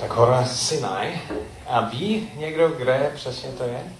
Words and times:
Tak 0.00 0.10
hora 0.10 0.44
Sinai. 0.44 1.20
A 1.66 1.80
ví 1.80 2.32
někdo, 2.36 2.68
kde 2.68 3.12
přesně 3.14 3.50
to 3.50 3.64
je? 3.64 3.92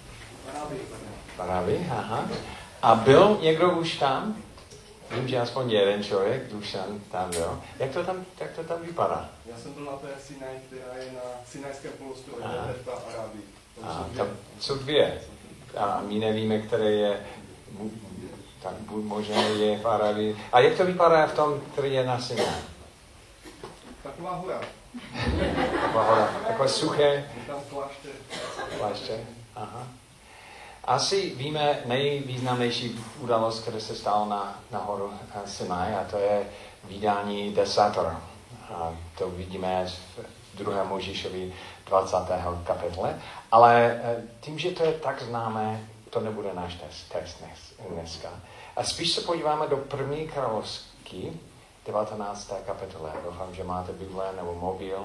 V 1.37 1.41
Arabii, 1.41 1.87
aha. 1.91 2.29
A 2.82 2.95
byl 2.95 3.38
někdo 3.40 3.71
už 3.71 3.96
tam? 3.96 4.36
Vím, 5.10 5.28
že 5.28 5.40
aspoň 5.40 5.71
jeden 5.71 6.04
člověk, 6.04 6.52
Dušan, 6.52 7.00
tam 7.10 7.30
byl. 7.30 7.60
Jak 7.78 7.90
to 7.90 8.04
tam, 8.04 8.24
jak 8.40 8.50
to 8.50 8.64
tam 8.64 8.82
vypadá? 8.82 9.28
Já 9.46 9.56
jsem 9.56 9.72
byl 9.72 9.84
na 9.84 9.92
té 9.92 10.08
Sinai, 10.26 10.56
která 10.67 11.03
je 11.04 11.13
na 11.13 11.21
Sinajském 11.47 11.92
polostrově, 11.99 12.46
v 12.85 13.14
Arabii. 13.14 13.44
A 13.82 14.06
tam 14.17 14.26
jsou 14.60 14.78
dvě. 14.78 15.21
A 15.76 16.02
my 16.09 16.14
nevíme, 16.19 16.59
které 16.59 16.91
je, 16.91 17.20
tak 18.62 18.73
možná 18.91 19.42
je 19.42 19.78
v 19.78 19.88
Arabii. 19.88 20.37
A 20.52 20.60
jak 20.60 20.77
to 20.77 20.84
vypadá 20.84 21.27
v 21.27 21.34
tom, 21.34 21.60
který 21.73 21.92
je 21.92 22.06
na 22.06 22.20
Sinai? 22.20 22.46
Taková 24.02 24.30
hora. 24.34 24.60
Hora, 25.93 26.27
takové 26.47 26.69
suché. 26.69 27.31
Klášter, 28.79 29.21
aha. 29.57 29.87
Asi 30.85 31.35
víme 31.35 31.79
nejvýznamnější 31.85 33.01
událost, 33.19 33.61
která 33.61 33.81
se 33.81 33.97
stala 33.97 34.27
na, 34.29 34.61
na 34.71 34.79
horu 34.79 35.12
Sinai, 35.47 35.95
a 35.95 36.05
to 36.11 36.19
je 36.19 36.47
vydání 36.84 37.55
desátora. 37.55 38.23
A 38.75 38.97
to 39.19 39.31
vidíme 39.31 39.87
v 39.87 40.59
druhém 40.59 40.89
Možíšovi 40.89 41.55
20. 41.87 42.17
kapitole. 42.65 43.20
Ale 43.53 44.01
eh, 44.03 44.23
tím, 44.41 44.59
že 44.59 44.70
to 44.70 44.84
je 44.84 44.93
tak 44.93 45.23
známé, 45.23 45.87
to 46.11 46.20
nebude 46.20 46.48
náš 46.55 46.79
text 47.12 47.45
dneska. 47.89 48.29
A 48.77 48.84
spíš 48.84 49.12
se 49.12 49.20
podíváme 49.20 49.67
do 49.67 49.77
první 49.77 50.29
královský, 50.29 51.41
19. 51.87 52.52
kapitole. 52.66 53.12
Doufám, 53.25 53.55
že 53.55 53.65
máte 53.65 53.93
Bible 53.93 54.33
nebo 54.37 54.55
mobil 54.55 54.98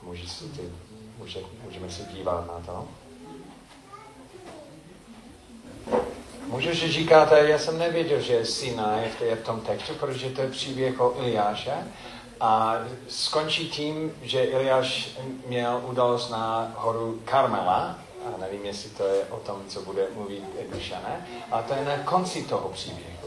a 0.00 0.02
může 0.02 0.28
si 0.28 0.44
ty, 0.44 0.72
může, 1.18 1.40
můžeme 1.64 1.90
se 1.90 2.02
dívat 2.02 2.46
na 2.46 2.60
to. 2.66 2.88
Může, 6.46 6.74
že 6.74 6.92
říkáte, 6.92 7.48
já 7.48 7.58
jsem 7.58 7.78
nevěděl, 7.78 8.20
že 8.20 8.46
Sinai 8.46 9.10
je 9.20 9.36
v 9.36 9.44
tom 9.44 9.60
textu, 9.60 9.94
protože 9.94 10.30
to 10.30 10.40
je 10.40 10.50
příběh 10.50 11.00
o 11.00 11.14
Iliáše 11.18 11.74
a 12.40 12.76
skončí 13.08 13.70
tím, 13.70 14.12
že 14.22 14.44
Iliáš 14.44 15.18
měl 15.46 15.82
udalost 15.84 16.30
na 16.30 16.74
horu 16.76 17.20
Karmela, 17.24 17.98
a 18.26 18.40
nevím, 18.40 18.66
jestli 18.66 18.90
to 18.90 19.04
je 19.04 19.24
o 19.24 19.36
tom, 19.36 19.62
co 19.68 19.82
bude 19.82 20.06
mluvit 20.14 20.44
Dušané, 20.72 21.26
a 21.50 21.62
to 21.62 21.74
je 21.74 21.84
na 21.84 21.96
konci 21.96 22.44
toho 22.44 22.68
příběhu. 22.68 23.19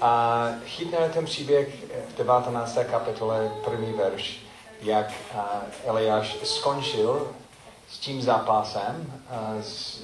A 0.00 0.46
chytneme 0.64 1.08
ten 1.08 1.24
příběh 1.24 1.68
v 2.08 2.16
19. 2.16 2.78
kapitole, 2.90 3.50
první 3.64 3.92
verš, 3.92 4.40
jak 4.82 5.12
Eliáš 5.84 6.36
skončil 6.44 7.28
s 7.88 7.98
tím 7.98 8.22
zápasem 8.22 9.22
a, 9.30 9.54
s, 9.62 10.02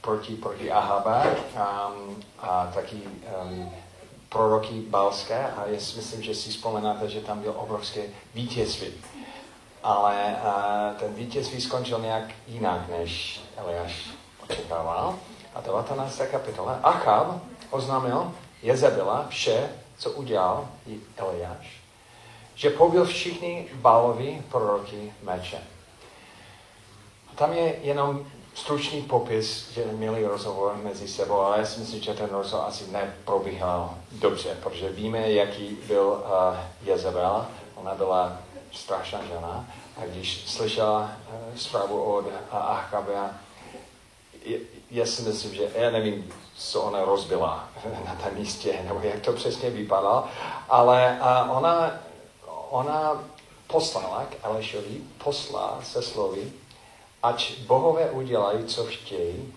proti, 0.00 0.34
proti 0.34 0.70
Ahabe 0.70 1.36
a, 1.56 1.92
a 2.38 2.70
taky 2.74 2.96
um, 3.42 3.72
proroky 4.28 4.80
Balské 4.88 5.46
a 5.46 5.66
já 5.66 5.80
si 5.80 5.96
myslím, 5.96 6.22
že 6.22 6.34
si 6.34 6.50
vzpomínáte, 6.50 7.08
že 7.08 7.20
tam 7.20 7.40
byl 7.40 7.54
obrovské 7.56 8.02
vítězství. 8.34 8.88
Ale 9.82 10.36
a, 10.36 10.94
ten 10.98 11.14
vítězství 11.14 11.60
skončil 11.60 11.98
nějak 11.98 12.24
jinak, 12.46 12.88
než 12.88 13.40
Eliáš 13.56 14.10
očekával. 14.42 15.18
A 15.54 15.60
19. 15.60 16.20
kapitola. 16.30 16.80
Achab 16.82 17.42
oznámil 17.70 18.32
Jezebela 18.62 19.26
vše, 19.28 19.68
co 19.98 20.10
udělal 20.10 20.68
Eliáš, 21.16 21.80
že 22.54 22.70
pobil 22.70 23.04
všichni 23.04 23.68
Bálovi 23.74 24.42
proroky 24.50 25.12
mečem. 25.22 25.62
A 27.32 27.36
tam 27.36 27.52
je 27.52 27.76
jenom 27.82 28.26
stručný 28.54 29.02
popis, 29.02 29.70
že 29.70 29.84
měli 29.84 30.26
rozhovor 30.26 30.76
mezi 30.82 31.08
sebou, 31.08 31.40
ale 31.40 31.58
já 31.58 31.66
si 31.66 31.80
myslím, 31.80 32.02
že 32.02 32.14
ten 32.14 32.30
rozhovor 32.30 32.66
asi 32.68 32.90
neprobíhal 32.90 33.94
dobře, 34.12 34.56
protože 34.62 34.88
víme, 34.88 35.32
jaký 35.32 35.78
byl 35.86 36.06
uh, 36.06 36.56
Jezebel. 36.82 37.46
Ona 37.74 37.94
byla 37.94 38.38
strašná 38.72 39.24
žena 39.24 39.66
a 39.96 40.06
když 40.06 40.44
slyšela 40.46 41.00
uh, 41.00 41.56
zprávu 41.56 42.02
od 42.02 42.26
uh, 42.26 42.32
Achabe, 42.50 43.30
já 44.90 45.06
si 45.06 45.22
myslím, 45.22 45.54
že 45.54 45.62
já 45.74 45.90
nevím, 45.90 46.32
co 46.60 46.82
ona 46.82 47.04
rozbila 47.04 47.68
na 48.06 48.14
tom 48.14 48.34
místě, 48.34 48.80
nebo 48.84 49.00
jak 49.02 49.20
to 49.20 49.32
přesně 49.32 49.70
vypadalo, 49.70 50.24
ale 50.68 51.18
ona, 51.48 52.00
ona 52.70 53.24
poslala 53.66 54.24
k 54.24 54.44
Alešovi, 54.44 55.00
poslala 55.24 55.80
se 55.82 56.02
slovy, 56.02 56.52
ať 57.22 57.58
bohové 57.58 58.10
udělají, 58.10 58.64
co 58.64 58.84
chtějí, 58.84 59.54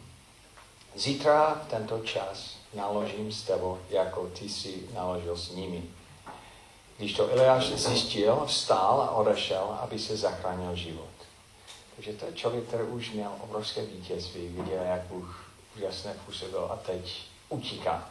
zítra 0.96 1.62
v 1.66 1.70
tento 1.70 2.00
čas 2.00 2.56
naložím 2.74 3.32
s 3.32 3.44
tebou, 3.44 3.78
jako 3.90 4.28
ty 4.40 4.50
si 4.50 4.84
naložil 4.94 5.38
s 5.38 5.52
nimi. 5.52 5.84
Když 6.98 7.14
to 7.14 7.30
Eliáš 7.30 7.72
zjistil, 7.72 8.44
vstál 8.46 9.02
a 9.02 9.12
odešel, 9.12 9.78
aby 9.82 10.00
se 10.00 10.18
zachránil 10.18 10.76
život. 10.76 11.10
Takže 11.96 12.14
to 12.14 12.26
je 12.26 12.34
člověk, 12.34 12.64
který 12.64 12.84
už 12.84 13.12
měl 13.12 13.32
obrovské 13.40 13.86
vítězství, 13.86 14.48
viděl, 14.48 14.84
jak 14.84 15.02
Bůh 15.02 15.43
úžasně 15.78 16.16
působil 16.26 16.70
a 16.72 16.76
teď 16.76 17.22
utíká. 17.50 18.10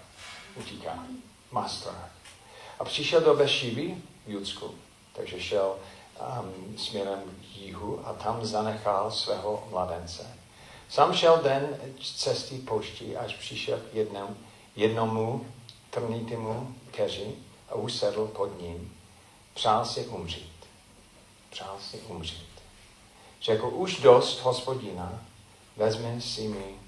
Utíká. 0.57 0.99
Má 1.51 1.69
strach. 1.69 2.11
A 2.79 2.85
přišel 2.85 3.21
do 3.21 3.35
Bešivy 3.35 3.97
v 4.27 4.31
Judsku, 4.31 4.75
takže 5.13 5.41
šel 5.41 5.77
um, 6.21 6.79
směrem 6.79 7.21
k 7.21 7.57
jihu 7.57 8.07
a 8.07 8.13
tam 8.13 8.45
zanechal 8.47 9.11
svého 9.11 9.69
mladence. 9.71 10.37
Sam 10.89 11.15
šel 11.15 11.41
den 11.43 11.79
cesty 12.17 12.59
poští, 12.59 13.17
až 13.17 13.35
přišel 13.35 13.79
k 13.79 13.95
jednom, 13.95 14.37
jednomu 14.77 15.47
trnitému 15.91 16.75
keři 16.91 17.35
a 17.69 17.75
usedl 17.75 18.27
pod 18.27 18.61
ním. 18.61 18.97
Přál 19.55 19.85
si 19.85 20.07
umřít. 20.07 20.53
Přál 21.51 21.77
si 21.91 22.01
umřít. 22.01 22.49
Řekl, 23.43 23.71
už 23.73 24.01
dost, 24.01 24.41
hospodina, 24.41 25.21
vezmi 25.77 26.21
si 26.21 26.49
mi 26.49 26.82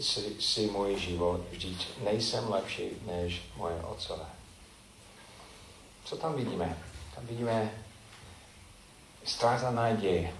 si, 0.00 0.36
si 0.40 0.66
můj 0.66 0.98
život, 0.98 1.40
vždyť 1.50 1.88
nejsem 2.04 2.50
lepší 2.50 2.90
než 3.06 3.42
moje 3.56 3.74
otcové. 3.74 4.26
Co 6.04 6.16
tam 6.16 6.34
vidíme? 6.34 6.78
Tam 7.14 7.26
vidíme 7.26 7.70
ztráta 9.24 9.70
naděje 9.70 10.32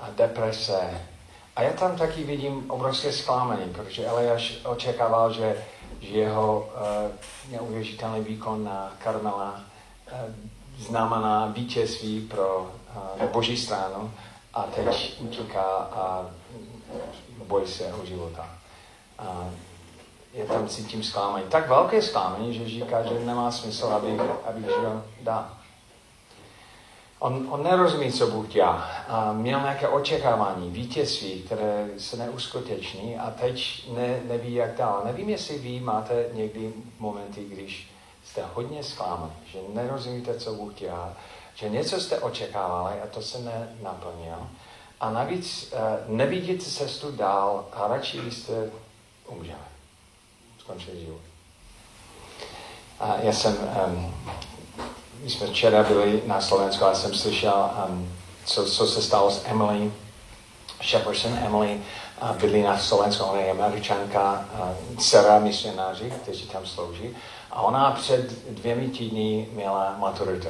a 0.00 0.10
deprese. 0.10 1.06
A 1.56 1.62
já 1.62 1.72
tam 1.72 1.96
taky 1.96 2.24
vidím 2.24 2.70
obrovské 2.70 3.12
zklamání, 3.12 3.72
protože 3.72 4.06
Eliáš 4.06 4.58
očekával, 4.64 5.32
že, 5.32 5.64
že 6.00 6.08
jeho 6.08 6.58
uh, 6.60 7.52
neuvěřitelný 7.52 8.20
výkon 8.20 8.64
na 8.64 8.92
Karmela 8.98 9.50
uh, 9.50 10.18
znamená 10.78 11.46
vítězství 11.46 12.20
pro 12.20 12.72
uh, 13.20 13.28
boží 13.28 13.56
stranu 13.56 14.12
a 14.54 14.62
teď 14.62 15.20
utíká 15.20 15.62
a 15.92 16.30
bojí 17.50 17.66
se 17.66 17.92
o 17.92 18.06
života. 18.06 18.48
A 19.18 19.50
je 20.34 20.44
tam 20.44 20.68
cítím 20.68 21.02
zklamání. 21.02 21.44
Tak 21.48 21.68
velké 21.68 22.02
zklamání, 22.02 22.54
že 22.54 22.68
říká, 22.68 23.02
že 23.02 23.20
nemá 23.24 23.50
smysl, 23.50 23.86
aby, 23.86 24.20
aby 24.44 24.62
žil 24.62 25.04
dál. 25.20 25.50
On, 27.18 27.46
on 27.50 27.62
nerozumí, 27.62 28.12
co 28.12 28.26
Bůh 28.26 28.48
dělá. 28.48 28.88
A 29.08 29.32
měl 29.32 29.60
nějaké 29.60 29.88
očekávání, 29.88 30.70
vítězství, 30.70 31.42
které 31.42 31.88
se 31.98 32.16
neuskuteční 32.16 33.18
a 33.18 33.30
teď 33.30 33.88
ne, 33.96 34.20
neví, 34.28 34.54
jak 34.54 34.76
dál. 34.76 35.02
Nevím, 35.04 35.28
jestli 35.28 35.58
vy 35.58 35.80
máte 35.80 36.26
někdy 36.32 36.72
momenty, 36.98 37.44
když 37.44 37.90
jste 38.24 38.42
hodně 38.54 38.82
zklamaní, 38.84 39.32
že 39.46 39.58
nerozumíte, 39.74 40.34
co 40.38 40.54
Bůh 40.54 40.74
dělá, 40.74 41.12
že 41.54 41.68
něco 41.68 42.00
jste 42.00 42.18
očekávali 42.18 43.00
a 43.00 43.06
to 43.06 43.22
se 43.22 43.38
nenaplnilo. 43.38 44.48
A 45.00 45.10
navíc 45.10 45.72
uh, 45.72 46.16
nevidíte 46.16 46.64
cestu 46.64 47.12
dál 47.12 47.64
a 47.72 47.88
radši 47.88 48.20
byste 48.20 48.70
umřeli. 49.26 49.58
Skončili 50.58 51.00
život. 51.00 51.20
A 53.00 53.16
já 53.22 53.32
jsem 53.32 53.56
um, 53.86 54.14
my 55.22 55.30
jsme 55.30 55.46
včera 55.46 55.82
byli 55.82 56.22
na 56.26 56.40
Slovensku 56.40 56.84
a 56.84 56.94
jsem 56.94 57.14
slyšel, 57.14 57.70
um, 57.88 58.12
co, 58.44 58.64
co 58.64 58.86
se 58.86 59.02
stalo 59.02 59.30
s 59.30 59.44
Emily 59.46 59.92
Shepperson. 60.82 61.38
Emily 61.38 61.80
uh, 62.22 62.36
bydlí 62.36 62.62
na 62.62 62.78
Slovensku, 62.78 63.24
ona 63.24 63.40
je 63.40 63.50
američanka, 63.50 64.48
dcera 64.98 65.38
misionáři, 65.38 66.10
kteří 66.10 66.46
tam 66.46 66.66
slouží. 66.66 67.16
A 67.50 67.62
ona 67.62 67.90
před 67.90 68.48
dvěmi 68.48 68.88
týdny 68.88 69.48
měla 69.52 69.96
maturitu. 69.98 70.48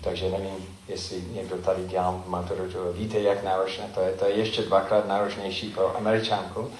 Takže 0.00 0.30
nevím, 0.30 0.75
jestli 0.88 1.24
někdo 1.32 1.56
tady 1.56 1.84
dělal 1.84 2.22
maturitu. 2.26 2.78
Víte, 2.92 3.20
jak 3.20 3.44
náročné 3.44 3.84
to 3.94 4.00
je. 4.00 4.12
To 4.12 4.24
je 4.24 4.34
ještě 4.34 4.62
dvakrát 4.62 5.08
náročnější 5.08 5.68
pro 5.68 5.96
američanku, 5.96 6.70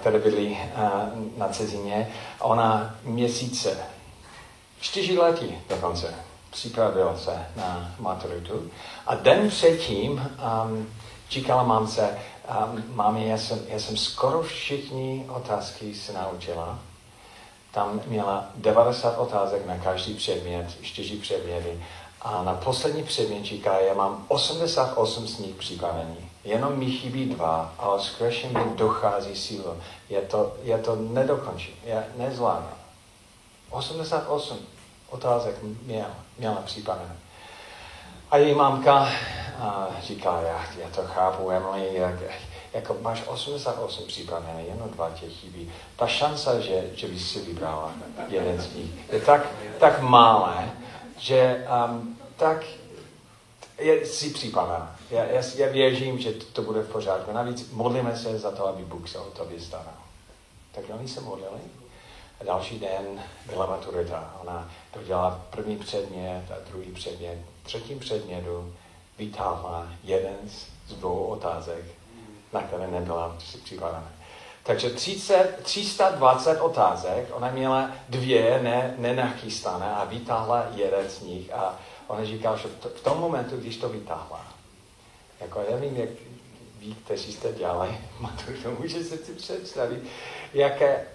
které 0.00 0.18
byly 0.18 0.58
na 1.36 1.48
cizině. 1.48 2.10
Ona 2.40 2.96
měsíce, 3.04 3.78
čtyři 4.80 5.18
lety 5.18 5.58
dokonce, 5.68 6.14
připravil 6.50 7.16
se 7.18 7.46
na 7.56 7.94
maturitu. 7.98 8.70
A 9.06 9.14
den 9.14 9.48
předtím 9.48 10.12
um, 10.12 10.88
říkala 11.30 11.62
mamce, 11.62 12.18
um, 12.66 12.84
mami, 12.94 13.28
já 13.28 13.38
jsem, 13.38 13.58
já 13.68 13.78
jsem 13.78 13.96
skoro 13.96 14.42
všichni 14.42 15.26
otázky 15.28 15.94
se 15.94 16.12
naučila. 16.12 16.78
Tam 17.72 18.00
měla 18.06 18.50
90 18.54 19.18
otázek 19.18 19.66
na 19.66 19.78
každý 19.78 20.14
předmět, 20.14 20.66
čtyři 20.82 21.16
předměty. 21.16 21.78
A 22.24 22.42
na 22.42 22.54
poslední 22.54 23.02
předmět 23.02 23.44
říká, 23.44 23.78
já 23.78 23.94
mám 23.94 24.24
88 24.28 25.28
z 25.28 25.38
nich 25.38 25.54
připravený. 25.54 26.30
Jenom 26.44 26.78
mi 26.78 26.86
chybí 26.86 27.26
dva, 27.26 27.74
ale 27.78 28.00
skutečně 28.00 28.48
mi 28.48 28.64
dochází 28.76 29.36
síla. 29.36 29.76
Je 30.08 30.20
to, 30.20 30.56
je 30.62 30.78
to 30.78 30.96
nedokončím, 30.96 31.74
já 31.84 32.02
nezvládnu. 32.16 32.68
88 33.70 34.58
otázek 35.10 35.54
měl, 35.82 36.06
měla 36.38 36.56
připravené. 36.56 37.16
A 38.30 38.36
její 38.36 38.54
mamka 38.54 39.08
a 39.60 39.88
říká, 40.02 40.40
já, 40.40 40.64
já 40.78 40.88
to 40.88 41.02
chápu, 41.02 41.50
Emily, 41.50 41.88
jak, 41.92 42.14
jako 42.72 42.96
máš 43.00 43.22
88 43.26 44.06
připravené, 44.06 44.62
jenom 44.62 44.90
dva 44.90 45.10
tě 45.10 45.26
chybí. 45.28 45.72
Ta 45.96 46.06
šance, 46.06 46.62
že, 46.62 46.84
že 46.94 47.08
bys 47.08 47.32
si 47.32 47.40
vybrala 47.40 47.92
jeden 48.28 48.60
z 48.60 48.74
nich, 48.74 49.12
je 49.12 49.20
tak, 49.20 49.46
tak 49.78 50.00
malé, 50.00 50.70
že 51.24 51.66
um, 51.88 52.18
tak 52.36 52.64
je, 53.78 54.06
si 54.06 54.30
připravená. 54.30 54.96
Já, 55.10 55.24
já, 55.24 55.42
já 55.56 55.68
věřím, 55.68 56.18
že 56.18 56.32
to, 56.32 56.44
to 56.44 56.62
bude 56.62 56.80
v 56.80 56.92
pořádku. 56.92 57.32
Navíc 57.32 57.70
modlíme 57.70 58.16
se 58.16 58.38
za 58.38 58.50
to, 58.50 58.66
aby 58.66 58.84
Bůh 58.84 59.08
se 59.08 59.18
o 59.18 59.30
to 59.30 59.44
vystaral. 59.44 59.94
Tak 60.72 60.84
oni 60.98 61.08
se 61.08 61.20
modlili. 61.20 61.60
A 62.40 62.44
další 62.44 62.78
den 62.78 63.22
byla 63.46 63.66
maturita. 63.66 64.34
Ona 64.42 64.70
dodělala 64.94 65.44
první 65.50 65.76
předmět 65.76 66.44
a 66.50 66.68
druhý 66.70 66.92
předmět. 66.92 67.38
Třetím 67.62 67.98
předmětu 67.98 68.74
vytáhla 69.18 69.88
jeden 70.02 70.36
z 70.48 70.94
dvou 70.94 71.24
otázek, 71.24 71.84
na 72.52 72.62
které 72.62 72.86
nebyla 72.86 73.36
připravená. 73.64 74.12
Takže 74.64 74.90
30, 74.90 75.60
320 75.62 76.60
otázek, 76.60 77.28
ona 77.32 77.50
měla 77.50 77.90
dvě 78.08 78.60
ne, 78.62 78.94
nenachystané 78.98 79.94
a 79.94 80.04
vytáhla 80.04 80.66
jeden 80.74 81.08
z 81.08 81.20
nich. 81.20 81.52
A 81.52 81.78
ona 82.06 82.24
říkala, 82.24 82.56
že 82.56 82.68
v 82.96 83.00
tom 83.00 83.18
momentu, 83.18 83.56
když 83.56 83.76
to 83.76 83.88
vytáhla, 83.88 84.46
jako 85.40 85.60
já 85.60 85.76
nevím, 85.76 85.96
jak 85.96 86.08
ví, 86.78 86.96
kteří 87.04 87.32
jste 87.32 87.52
dělali 87.52 87.98
maturitu, 88.20 88.76
může 88.80 89.04
se 89.04 89.16
si 89.16 89.32
představit, 89.32 90.02
jaké, 90.54 91.06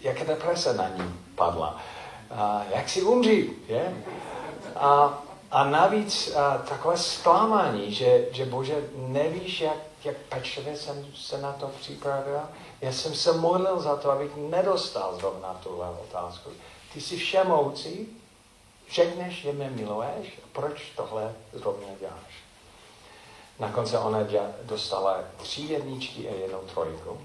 jaké 0.00 0.24
deprese 0.24 0.74
na 0.74 0.88
ní 0.88 1.14
padla. 1.34 1.82
A 2.30 2.64
jak 2.70 2.88
si 2.88 3.02
umří, 3.02 3.50
je? 3.68 3.94
A, 4.76 5.22
a 5.50 5.64
navíc 5.64 6.34
a, 6.36 6.58
takové 6.58 6.96
zklamání, 6.96 7.94
že, 7.94 8.24
že 8.32 8.44
Bože, 8.44 8.74
nevíš, 8.96 9.60
jak, 9.60 9.76
jak 10.06 10.16
pečlivě 10.16 10.76
jsem 10.76 11.06
se 11.14 11.38
na 11.38 11.52
to 11.52 11.66
připravil. 11.80 12.40
Já 12.80 12.92
jsem 12.92 13.14
se 13.14 13.32
modlil 13.32 13.80
za 13.80 13.96
to, 13.96 14.10
abych 14.10 14.36
nedostal 14.36 15.16
zrovna 15.16 15.54
tuhle 15.54 15.90
otázku. 15.90 16.50
Ty 16.92 17.00
jsi 17.00 17.16
všemoucí, 17.16 18.22
řekneš, 18.92 19.34
že 19.34 19.52
mě 19.52 19.70
miluješ, 19.70 20.40
proč 20.52 20.90
tohle 20.96 21.34
zrovna 21.52 21.88
děláš? 22.00 22.44
Na 23.58 23.72
konci 23.72 23.96
ona 23.96 24.18
dostala 24.62 25.18
tři 25.36 25.62
jedničky 25.62 26.28
a 26.28 26.34
jednou 26.34 26.60
trojku. 26.60 27.20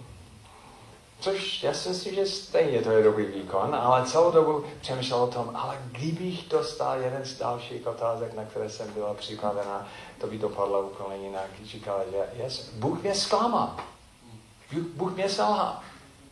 Což 1.21 1.63
já 1.63 1.73
si 1.73 1.89
myslím, 1.89 2.15
že 2.15 2.25
stejně 2.25 2.81
to 2.81 2.91
je 2.91 3.03
dobrý 3.03 3.25
výkon, 3.25 3.75
ale 3.75 4.06
celou 4.06 4.31
dobu 4.31 4.65
přemýšlel 4.81 5.23
o 5.23 5.27
tom, 5.27 5.51
ale 5.56 5.77
kdybych 5.91 6.50
dostal 6.50 7.00
jeden 7.00 7.25
z 7.25 7.38
dalších 7.38 7.88
otázek, 7.88 8.33
na 8.33 8.45
které 8.45 8.69
jsem 8.69 8.94
byla 8.94 9.13
připravena, 9.13 9.88
to 10.21 10.27
by 10.27 10.38
dopadlo 10.38 10.81
úplně 10.81 11.15
jinak. 11.15 11.50
Říkala, 11.63 12.00
že 12.12 12.44
yes, 12.44 12.69
Bůh 12.73 13.01
mě 13.01 13.15
zklamal. 13.15 13.75
Bůh 14.95 15.15
mě 15.15 15.29
selhal. 15.29 15.75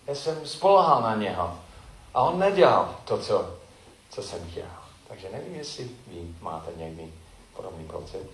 Já 0.08 0.16
jsem 0.16 0.38
spolehal 0.46 1.02
na 1.02 1.16
něho. 1.16 1.60
A 2.14 2.22
on 2.22 2.40
nedělal 2.40 2.96
to, 3.06 3.18
co, 3.18 3.56
co 4.10 4.24
jsem 4.24 4.50
chtěl. 4.52 4.66
Takže 5.08 5.28
nevím, 5.34 5.56
jestli 5.56 5.84
vy 5.84 6.36
máte 6.42 6.72
někdy 6.78 7.14
podobný 7.56 7.86
pocit. 7.86 8.30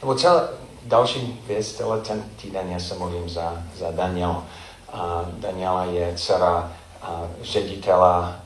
Nebo 0.00 0.14
celá 0.14 0.48
další 0.82 1.40
věc, 1.46 1.72
tenhle 1.72 2.00
ten 2.00 2.22
týden 2.22 2.70
já 2.70 2.80
se 2.80 2.94
modlím 2.94 3.28
za, 3.28 3.62
za 3.76 3.90
Daniel. 3.90 4.44
Daniela 5.38 5.84
je 5.84 6.14
dcera 6.16 6.72
ředitela 7.42 8.36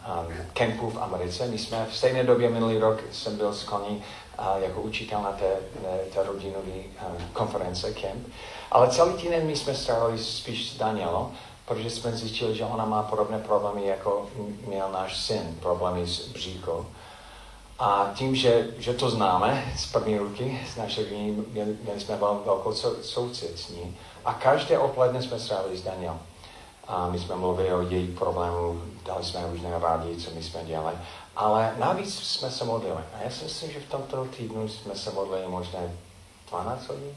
kempu 0.53 0.91
v 0.91 1.03
Americe. 1.03 1.47
My 1.47 1.59
jsme 1.59 1.87
v 1.91 1.97
stejné 1.97 2.25
době 2.25 2.51
minulý 2.51 2.79
rok 2.79 2.99
jsem 3.13 3.37
byl 3.37 3.55
s 3.55 3.65
koní 3.65 4.03
jako 4.59 4.81
učitel 4.81 5.23
na 5.23 5.33
té, 5.33 5.57
té 6.15 6.23
rodinové 6.23 6.83
konference 7.33 7.93
kemp. 7.93 8.27
Ale 8.71 8.91
celý 8.91 9.15
týden 9.15 9.47
my 9.47 9.57
jsme 9.57 9.75
strávili 9.75 10.19
spíš 10.19 10.71
s 10.71 10.77
Danielou, 10.77 11.31
protože 11.67 11.91
jsme 11.91 12.13
zjistili, 12.13 12.55
že 12.55 12.65
ona 12.65 12.85
má 12.85 13.03
podobné 13.03 13.39
problémy, 13.39 13.87
jako 13.87 14.27
měl 14.67 14.89
náš 14.93 15.17
syn, 15.17 15.59
problémy 15.61 16.07
s 16.07 16.29
bříkou. 16.29 16.87
A 17.79 18.11
tím, 18.15 18.35
že, 18.37 18.67
že 18.79 18.95
to 18.95 19.11
známe 19.11 19.73
z 19.77 19.93
první 19.93 20.19
ruky, 20.19 20.61
z 20.73 20.77
naše 20.77 21.03
měli, 21.53 21.77
měli 21.83 22.01
jsme 22.01 22.17
velkou 22.17 22.73
soucit 23.03 23.59
s 23.59 23.69
ní. 23.69 23.97
A 24.25 24.35
každé 24.35 24.79
odpoledne 24.79 25.23
jsme 25.23 25.39
strávili 25.39 25.77
s 25.77 25.83
Daniel. 25.83 26.19
A 26.89 27.09
my 27.09 27.19
jsme 27.19 27.37
mluvili 27.37 27.73
o 27.73 27.81
její 27.81 28.15
problému, 28.15 28.83
dali 29.05 29.25
jsme 29.25 29.47
různé 29.47 29.79
rádi, 29.79 30.17
co 30.17 30.31
my 30.31 30.43
jsme 30.43 30.65
dělali. 30.65 30.97
Ale 31.37 31.75
navíc 31.79 32.15
jsme 32.15 32.51
se 32.51 32.65
modlili. 32.65 33.03
A 33.15 33.23
já 33.25 33.31
si 33.31 33.45
myslím, 33.45 33.71
že 33.71 33.81
v 33.81 33.91
tomto 33.91 34.25
týdnu 34.25 34.69
jsme 34.69 34.95
se 34.95 35.11
modlili 35.11 35.49
možná 35.49 35.81
12 36.51 36.89
hodin. 36.89 37.15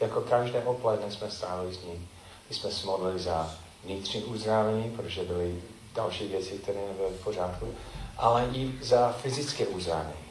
Jako 0.00 0.20
každé 0.20 0.64
odpoledne 0.64 1.10
jsme 1.10 1.30
strávili 1.30 1.74
s 1.74 1.84
ní. 1.84 2.08
My 2.48 2.54
jsme 2.54 2.70
se 2.70 2.86
modlili 2.86 3.18
za 3.18 3.54
vnitřní 3.84 4.24
uzdravení, 4.24 4.90
protože 4.90 5.22
byly 5.22 5.62
další 5.94 6.28
věci, 6.28 6.50
které 6.50 6.80
nebyly 6.88 7.10
v 7.10 7.24
pořádku, 7.24 7.74
ale 8.16 8.48
i 8.52 8.72
za 8.82 9.12
fyzické 9.12 9.66
uzdravení. 9.66 10.22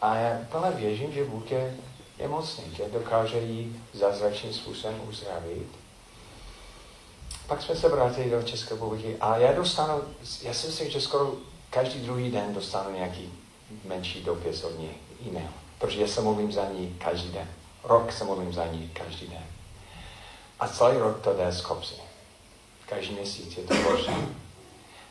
A 0.00 0.16
já 0.16 0.38
plně 0.50 0.70
věřím, 0.70 1.12
že 1.12 1.24
Bůh 1.24 1.50
je, 1.50 1.76
je 2.18 2.28
mocný, 2.28 2.64
že 2.76 2.88
dokáže 2.92 3.38
jí 3.38 3.82
zázračným 3.92 4.52
způsobem 4.52 5.00
uzdravit. 5.08 5.81
Pak 7.46 7.62
jsme 7.62 7.76
se 7.76 7.88
vrátili 7.88 8.30
do 8.30 8.42
České 8.42 8.74
republiky 8.74 9.16
a 9.20 9.36
já 9.36 9.52
dostanu, 9.52 10.02
já 10.42 10.54
si 10.54 10.66
myslím, 10.66 10.90
že 10.90 11.00
skoro 11.00 11.34
každý 11.70 12.00
druhý 12.00 12.30
den 12.30 12.54
dostanu 12.54 12.94
nějaký 12.94 13.32
menší 13.84 14.22
dopis 14.24 14.64
od 14.64 14.78
ní, 14.78 14.90
e-mail, 15.28 15.48
protože 15.78 16.00
já 16.00 16.08
se 16.08 16.20
modlím 16.20 16.52
za 16.52 16.64
ní 16.64 16.96
každý 16.98 17.30
den. 17.30 17.48
Rok 17.84 18.12
se 18.12 18.24
modlím 18.24 18.52
za 18.52 18.66
ní 18.66 18.90
každý 18.92 19.26
den. 19.26 19.44
A 20.60 20.68
celý 20.68 20.98
rok 20.98 21.20
to 21.20 21.34
jde 21.34 21.52
z 21.52 21.60
kopsy. 21.60 21.94
Každý 22.88 23.14
měsíc 23.14 23.56
je 23.56 23.62
to 23.62 23.74
horší. 23.74 24.12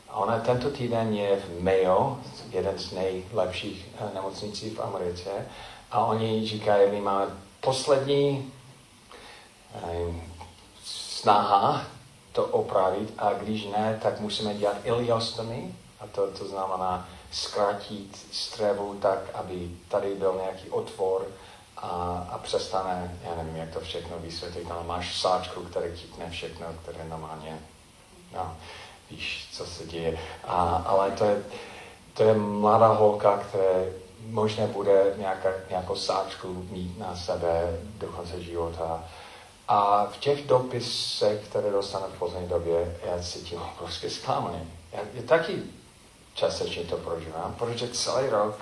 A 0.08 0.16
ona 0.16 0.38
tento 0.38 0.70
týden 0.70 1.14
je 1.14 1.36
v 1.36 1.62
Mayo, 1.62 2.20
jeden 2.50 2.78
z 2.78 2.92
nejlepších 2.92 3.88
uh, 4.00 4.14
nemocnicí 4.14 4.70
v 4.70 4.80
Americe. 4.80 5.30
A 5.90 6.04
oni 6.04 6.46
říkají, 6.46 6.90
my 6.90 7.00
máme 7.00 7.26
poslední 7.60 8.52
um, 9.82 10.22
snaha 10.84 11.86
to 12.32 12.44
opravit 12.44 13.14
a 13.18 13.32
když 13.32 13.66
ne, 13.66 13.98
tak 14.02 14.20
musíme 14.20 14.54
dělat 14.54 14.76
iliostomy 14.84 15.74
a 16.00 16.06
to, 16.06 16.26
to 16.26 16.48
znamená 16.48 17.08
zkrátit 17.30 18.26
střevu 18.32 18.94
tak, 18.94 19.18
aby 19.34 19.70
tady 19.88 20.14
byl 20.14 20.40
nějaký 20.42 20.70
otvor 20.70 21.26
a, 21.76 21.88
a 22.30 22.38
přestane, 22.38 23.18
já 23.24 23.34
nevím, 23.34 23.56
jak 23.56 23.70
to 23.70 23.80
všechno 23.80 24.18
vysvětlit, 24.18 24.70
ale 24.70 24.84
máš 24.84 25.20
sáčku, 25.20 25.60
který 25.62 25.96
chytne 25.96 26.30
všechno, 26.30 26.66
které 26.82 27.04
normálně, 27.04 27.58
no, 28.34 28.56
víš, 29.10 29.48
co 29.52 29.66
se 29.66 29.86
děje. 29.86 30.18
A, 30.44 30.84
ale 30.86 31.10
to 31.10 31.24
je, 31.24 31.42
to 32.14 32.22
je 32.22 32.34
mladá 32.34 32.88
holka, 32.88 33.38
která 33.38 33.64
možná 34.26 34.66
bude 34.66 35.14
nějaká, 35.16 35.48
nějakou 35.70 35.96
sáčku 35.96 36.66
mít 36.70 36.98
na 36.98 37.16
sebe 37.16 37.80
do 37.98 38.06
konce 38.06 38.42
života. 38.42 39.04
A 39.74 40.06
v 40.12 40.16
těch 40.16 40.46
dopisech, 40.46 41.44
které 41.48 41.70
dostanu 41.70 42.04
v 42.14 42.18
poslední 42.18 42.48
době, 42.48 42.96
já 43.06 43.22
cítím 43.22 43.60
obrovské 43.76 44.10
zklamání. 44.10 44.70
Já, 44.92 45.00
já 45.14 45.22
taky 45.22 45.62
částečně 46.34 46.84
to 46.84 46.96
prožívám, 46.96 47.54
protože 47.58 47.88
celý 47.88 48.28
rok, 48.28 48.54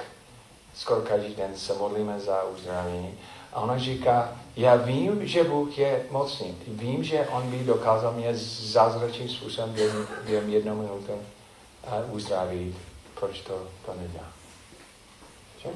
skoro 0.75 1.01
každý 1.01 1.35
den 1.35 1.57
se 1.57 1.75
modlíme 1.75 2.21
za 2.21 2.43
uzdravení. 2.45 3.19
A 3.53 3.61
ona 3.61 3.79
říká, 3.79 4.33
já 4.57 4.77
vím, 4.77 5.27
že 5.27 5.45
Bůh 5.45 5.79
je 5.79 6.07
mocný. 6.11 6.57
Vím, 6.69 7.05
že 7.05 7.29
On 7.29 7.51
by 7.51 7.65
dokázal 7.65 8.13
mě 8.13 8.37
zázračným 8.37 9.29
způsobem 9.29 9.77
během, 10.25 10.51
jednou 10.51 10.77
minuty 10.77 11.13
uh, 11.13 12.15
uzdravit. 12.15 12.77
Proč 13.21 13.41
to, 13.41 13.63
to 13.87 13.95
nedělá? 14.01 14.27
Že? 15.63 15.69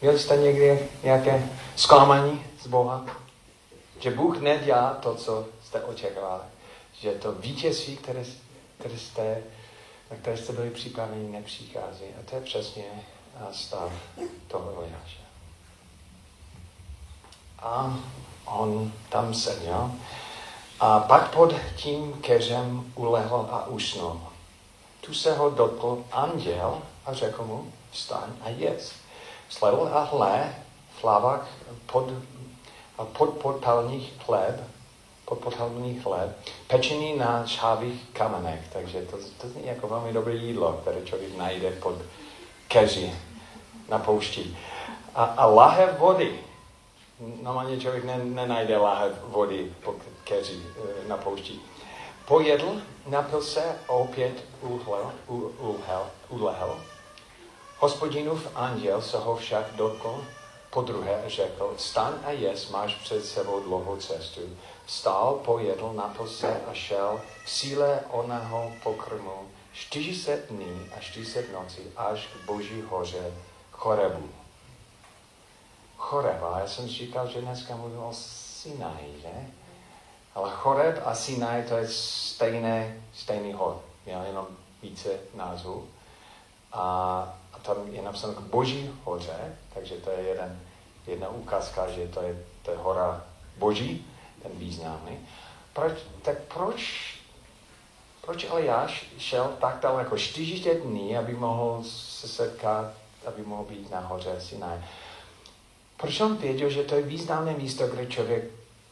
Měli 0.00 0.18
jste 0.18 0.36
někdy 0.36 0.88
nějaké 1.02 1.50
zklamání 1.76 2.44
z 2.62 2.66
Boha? 2.66 3.25
Že 4.00 4.10
Bůh 4.10 4.40
nedělá 4.40 4.94
to, 4.94 5.14
co 5.14 5.46
jste 5.64 5.84
očekávali. 5.84 6.42
Že 7.00 7.12
to 7.12 7.32
vítězství, 7.32 7.96
které, 7.96 8.24
které 8.78 8.98
jste 8.98 9.42
na 10.10 10.16
které 10.16 10.36
jste 10.36 10.52
byli 10.52 10.70
připraveni, 10.70 11.28
nepřichází. 11.28 12.04
A 12.04 12.30
to 12.30 12.36
je 12.36 12.42
přesně 12.42 12.84
stav 13.52 13.92
toho 14.48 14.74
Eliáše. 14.76 15.20
A 17.58 17.98
on 18.44 18.92
tam 19.08 19.34
seděl 19.34 19.92
a 20.80 21.00
pak 21.00 21.34
pod 21.34 21.54
tím 21.76 22.12
keřem 22.12 22.92
ulehl 22.94 23.48
a 23.50 23.66
usnul. 23.66 24.20
Tu 25.00 25.14
se 25.14 25.36
ho 25.36 25.50
dotkl 25.50 26.04
anděl 26.12 26.82
a 27.06 27.12
řekl 27.12 27.44
mu, 27.44 27.72
vstaň 27.90 28.30
a 28.40 28.48
jedz. 28.48 28.92
Sledl 29.48 29.90
a 29.92 30.02
hle, 30.04 30.54
flavak 31.00 31.46
pod, 31.86 32.04
pod 32.04 32.12
podpalných 33.42 34.12
chleb, 34.24 34.64
pod 35.24 35.38
podpalný 35.38 36.00
chleb, 36.00 36.36
pečený 36.66 37.16
na 37.16 37.46
šávých 37.46 38.10
kamenech. 38.12 38.60
Takže 38.72 39.02
to, 39.02 39.16
to 39.40 39.48
zní 39.48 39.66
jako 39.66 39.88
velmi 39.88 40.12
dobré 40.12 40.34
jídlo, 40.34 40.72
které 40.72 41.02
člověk 41.02 41.36
najde 41.36 41.70
pod 41.70 41.94
keři 42.68 43.12
na 43.88 43.98
poušti. 43.98 44.56
A, 45.14 45.24
a 45.24 45.46
lahev 45.46 45.98
vody. 45.98 46.40
Normálně 47.42 47.80
člověk 47.80 48.04
nenajde 48.24 48.76
lahev 48.76 49.12
vody 49.24 49.72
pod 49.84 49.96
keři 50.24 50.60
e, 51.04 51.08
na 51.08 51.16
poušti. 51.16 51.60
Pojedl, 52.28 52.80
napil 53.06 53.42
se 53.42 53.78
a 53.88 53.92
opět 53.92 54.44
uhlel, 54.60 55.12
uhlel, 55.58 56.06
ulehl. 56.28 56.80
Hospodinův 57.78 58.48
anděl 58.54 59.02
se 59.02 59.18
ho 59.18 59.36
však 59.36 59.64
dotkl 59.76 60.24
po 60.76 60.82
druhé 60.82 61.22
řekl, 61.26 61.74
stan 61.78 62.20
a 62.24 62.30
jes, 62.30 62.70
máš 62.70 62.94
před 62.94 63.26
sebou 63.26 63.60
dlouhou 63.60 63.96
cestu. 63.96 64.40
Vstal, 64.86 65.34
pojedl, 65.44 65.92
napil 65.92 66.28
se 66.28 66.60
a 66.70 66.74
šel 66.74 67.20
v 67.44 67.50
síle 67.50 68.00
oného 68.10 68.72
pokrmu 68.82 69.48
40 69.72 70.50
dní 70.50 70.90
a 70.96 71.00
40 71.00 71.52
nocí 71.52 71.82
až 71.96 72.26
k 72.26 72.46
boží 72.46 72.82
hoře 72.82 73.34
Chorebu. 73.72 74.30
Choreba, 75.96 76.58
já 76.58 76.66
jsem 76.66 76.88
říkal, 76.88 77.28
že 77.28 77.40
dneska 77.40 77.76
mluvím 77.76 78.02
o 78.02 78.12
Sinai, 78.12 79.20
že? 79.20 79.50
Ale 80.34 80.50
Choreb 80.50 81.02
a 81.04 81.14
Sinai 81.14 81.62
to 81.62 81.76
je 81.76 81.88
stejné, 81.88 83.02
stejný 83.14 83.52
hod. 83.52 83.82
Měl 84.06 84.22
jenom 84.22 84.46
více 84.82 85.08
názvů. 85.34 85.88
A 86.72 87.38
tam 87.66 87.94
je 87.94 88.02
napsáno 88.02 88.32
k 88.32 88.40
Boží 88.40 88.90
hoře, 89.04 89.56
takže 89.74 89.94
to 89.94 90.10
je 90.10 90.20
jeden, 90.22 90.60
jedna 91.06 91.28
ukázka, 91.28 91.90
že 91.90 92.08
to 92.08 92.22
je, 92.22 92.44
to 92.62 92.70
je 92.70 92.76
hora 92.76 93.24
Boží, 93.58 94.06
ten 94.42 94.52
významný. 94.54 95.18
Proč, 95.72 95.92
tak 96.22 96.38
proč, 96.54 97.12
proč 98.20 98.44
Eliáš 98.44 99.06
šel 99.18 99.56
tak 99.60 99.78
daleko, 99.80 100.18
40 100.18 100.74
dní, 100.74 101.16
aby 101.16 101.34
mohl 101.34 101.82
se 101.84 102.28
setkat, 102.28 102.92
aby 103.26 103.42
mohl 103.42 103.64
být 103.64 103.90
na 103.90 104.00
hoře 104.00 104.40
Sinai? 104.40 104.78
Proč 105.96 106.20
on 106.20 106.36
věděl, 106.36 106.70
že 106.70 106.82
to 106.82 106.94
je 106.94 107.02
významné 107.02 107.52
místo, 107.52 107.86
kde 107.86 108.06
člověk 108.06 108.44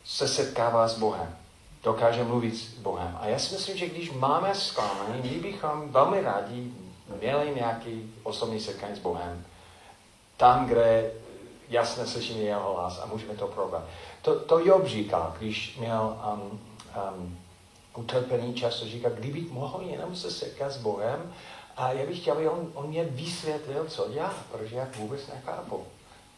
se 0.05 0.29
setkává 0.29 0.89
s 0.89 0.99
Bohem. 0.99 1.37
Dokáže 1.83 2.25
mluvit 2.25 2.57
s 2.57 2.75
Bohem. 2.75 3.19
A 3.21 3.27
já 3.27 3.39
si 3.39 3.55
myslím, 3.55 3.77
že 3.77 3.89
když 3.89 4.13
máme 4.13 4.55
zklamání, 4.55 5.23
my 5.23 5.39
bychom 5.39 5.93
velmi 5.93 6.21
rádi 6.21 6.73
měli 7.21 7.55
nějaký 7.55 8.15
osobní 8.23 8.61
setkání 8.61 8.97
s 8.97 8.99
Bohem. 8.99 9.45
Tam, 10.37 10.67
kde 10.67 11.11
jasně 11.69 12.07
slyšíme 12.07 12.41
jeho 12.41 12.75
hlas 12.75 13.01
a 13.03 13.07
můžeme 13.07 13.35
to 13.35 13.47
probrat. 13.47 13.85
To, 14.23 14.41
to 14.41 14.59
Job 14.59 14.87
říká, 14.87 15.37
když 15.39 15.79
měl 15.79 16.17
um, 16.33 16.61
um, 17.19 17.39
utrpený 17.97 18.55
čas, 18.55 18.81
to 18.81 18.87
říká, 18.87 19.09
kdybych 19.09 19.51
mohl 19.51 19.83
jenom 19.83 20.17
se 20.17 20.31
setkat 20.31 20.73
s 20.73 20.77
Bohem, 20.77 21.33
a 21.77 21.93
já 21.93 22.07
bych 22.07 22.21
chtěl, 22.21 22.35
aby 22.35 22.49
on, 22.49 22.71
on 22.75 22.89
mě 22.89 23.05
vysvětlil, 23.05 23.85
co 23.89 24.09
dělá, 24.13 24.35
protože 24.53 24.77
já 24.77 24.89
vůbec 24.97 25.27
nechápu 25.27 25.85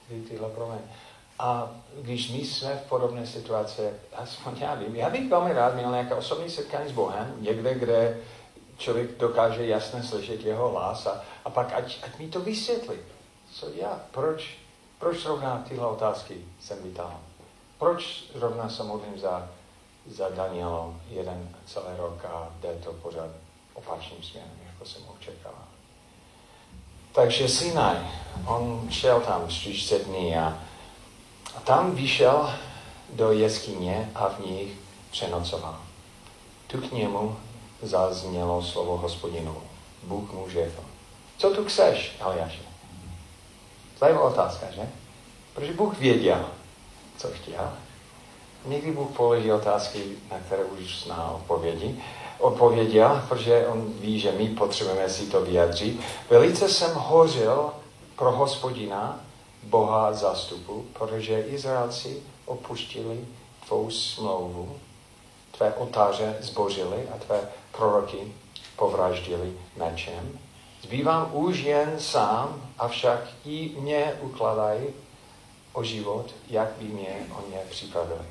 ty, 0.09 0.21
tyhle 0.21 0.49
problémy. 0.49 0.83
A 1.39 1.71
když 2.03 2.31
my 2.31 2.39
jsme 2.39 2.77
v 2.77 2.89
podobné 2.89 3.27
situaci, 3.27 3.91
aspoň 4.15 4.53
já 4.61 4.75
vím, 4.75 4.97
já 4.97 5.11
bych 5.11 5.31
velmi 5.31 5.53
rád 5.53 5.75
měl 5.75 5.91
nějaké 5.91 6.15
osobní 6.15 6.51
setkání 6.51 6.89
s 6.89 6.93
Bohem, 6.93 7.35
někde, 7.41 7.75
kde 7.75 8.19
člověk 8.79 9.19
dokáže 9.19 9.67
jasně 9.67 10.03
slyšet 10.03 10.45
jeho 10.45 10.69
hlas 10.69 11.07
a, 11.07 11.23
a 11.45 11.51
pak 11.51 11.73
ať, 11.73 11.99
ať 12.03 12.19
mi 12.19 12.29
to 12.29 12.41
vysvětlí. 12.41 12.97
Co 13.53 13.67
já, 13.75 14.01
proč, 14.11 14.59
proč 14.99 15.23
zrovna 15.23 15.65
tyhle 15.69 15.87
otázky 15.87 16.45
jsem 16.61 16.83
vytáhl? 16.83 17.21
Proč 17.79 18.25
zrovna 18.35 18.69
se 18.69 18.83
modlím 18.83 19.19
za, 19.19 19.49
za 20.07 20.29
Danielom 20.29 21.01
jeden 21.09 21.49
celý 21.67 21.97
rok 21.97 22.25
a 22.25 22.49
jde 22.61 22.75
to 22.85 22.93
pořád 22.93 23.31
opačným 23.75 24.23
směrem, 24.23 24.51
jako 24.67 24.85
jsem 24.85 25.03
očekával. 25.19 25.67
Takže 27.13 27.49
Sinai, 27.49 27.97
on 28.47 28.89
šel 28.91 29.21
tam 29.21 29.49
40 29.49 30.05
dní 30.05 30.37
a 30.37 30.59
a 31.57 31.61
tam 31.61 31.95
vyšel 31.95 32.55
do 33.13 33.33
jeskyně 33.33 34.11
a 34.15 34.29
v 34.29 34.39
nich 34.39 34.73
přenocoval. 35.11 35.81
Tu 36.67 36.81
k 36.81 36.93
němu 36.93 37.37
zaznělo 37.83 38.63
slovo 38.63 38.97
hospodinu. 38.97 39.57
Bůh 40.03 40.33
mu 40.33 40.47
řekl. 40.51 40.83
Co 41.39 41.51
tu 41.51 41.65
chceš, 41.65 42.17
Eliáše? 42.21 42.63
Zajímavá 43.99 44.27
otázka, 44.27 44.67
že? 44.71 44.89
Protože 45.55 45.73
Bůh 45.73 45.99
věděl, 45.99 46.47
co 47.19 47.29
chtěl. 47.29 47.73
Někdy 48.67 48.93
Bůh 48.93 49.17
položí 49.17 49.53
otázky, 49.53 50.05
na 50.31 50.39
které 50.39 50.65
už 50.65 51.05
zná 51.05 51.31
odpovědi. 51.31 52.03
Odpověděl, 52.39 53.23
protože 53.29 53.67
on 53.67 53.93
ví, 54.01 54.21
že 54.21 54.33
my 54.33 54.49
potřebujeme 54.49 55.09
si 55.09 55.27
to 55.27 55.41
vyjadřit. 55.41 56.01
Velice 56.31 56.69
jsem 56.69 56.95
hořil 56.95 57.71
pro 58.17 58.33
hospodina 58.33 59.21
Boha 59.63 60.13
zastupu, 60.13 60.85
protože 60.99 61.41
Izraelci 61.41 62.23
opustili 62.45 63.25
tvou 63.67 63.91
smlouvu, 63.91 64.77
tvé 65.57 65.75
otáře 65.75 66.37
zbořili 66.41 67.09
a 67.15 67.19
tvé 67.19 67.49
proroky 67.73 68.33
povraždili 68.77 69.59
mečem. 69.77 70.39
Zbývám 70.83 71.31
už 71.33 71.59
jen 71.59 72.01
sám, 72.01 72.71
avšak 72.79 73.21
i 73.45 73.75
mě 73.81 74.19
ukladají 74.21 74.87
o 75.73 75.85
život, 75.85 76.35
jak 76.49 76.69
by 76.79 76.85
mě 76.85 77.27
o 77.31 77.51
ně 77.51 77.59
připravili. 77.71 78.25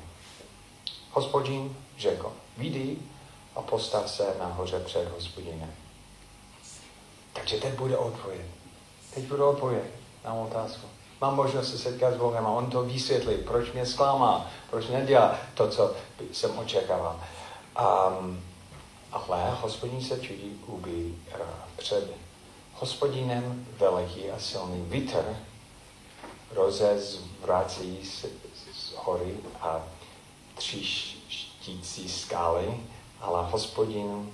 Hospodin 1.10 1.76
řekl, 1.98 2.32
vidí 2.56 3.10
a 3.56 3.62
postav 3.62 4.10
se 4.10 4.34
nahoře 4.38 4.80
před 4.80 5.08
hospodinem. 5.08 5.74
Takže 7.32 7.56
teď 7.56 7.74
bude 7.74 7.96
odpověď. 7.96 8.46
Teď 9.14 9.24
bude 9.24 9.42
odpověď 9.42 9.84
na 10.24 10.34
otázku 10.34 10.86
mám 11.20 11.36
možnost 11.36 11.70
se 11.70 11.78
setkat 11.78 12.14
s 12.14 12.16
Bohem 12.16 12.46
a 12.46 12.50
on 12.50 12.70
to 12.70 12.82
vysvětlí, 12.82 13.34
proč 13.36 13.72
mě 13.72 13.86
zklamá, 13.86 14.50
proč 14.70 14.86
nedělá 14.86 15.38
to, 15.54 15.68
co 15.68 15.94
jsem 16.32 16.58
očekával. 16.58 17.20
Um, 18.20 18.42
ale 19.12 19.50
hospodin 19.50 20.04
se 20.04 20.20
čudí 20.20 20.60
ubírá 20.66 21.68
před 21.76 22.10
hospodinem 22.74 23.66
veliký 23.78 24.30
a 24.30 24.38
silný 24.38 24.84
vítr 24.88 25.36
rozezvrací 26.50 28.04
z, 28.04 28.26
z 28.74 28.92
hory 28.96 29.36
a 29.60 29.82
třištící 30.54 32.08
skály, 32.08 32.80
ale 33.20 33.50
hospodin 33.50 34.32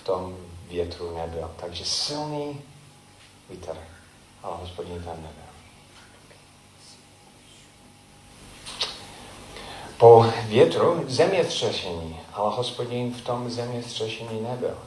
v 0.00 0.04
tom 0.04 0.36
větru 0.68 1.16
nebyl. 1.16 1.50
Takže 1.56 1.84
silný 1.84 2.60
vítr, 3.50 3.76
ale 4.42 4.56
hospodin 4.56 5.02
tam 5.02 5.16
nebyl. 5.16 5.45
Po 9.98 10.26
větru 10.48 11.04
zemětřesení, 11.08 12.20
ale 12.32 12.54
hospodin 12.54 13.14
v 13.14 13.20
tom 13.20 13.50
zemětřesení 13.50 14.40
nebyl. 14.40 14.78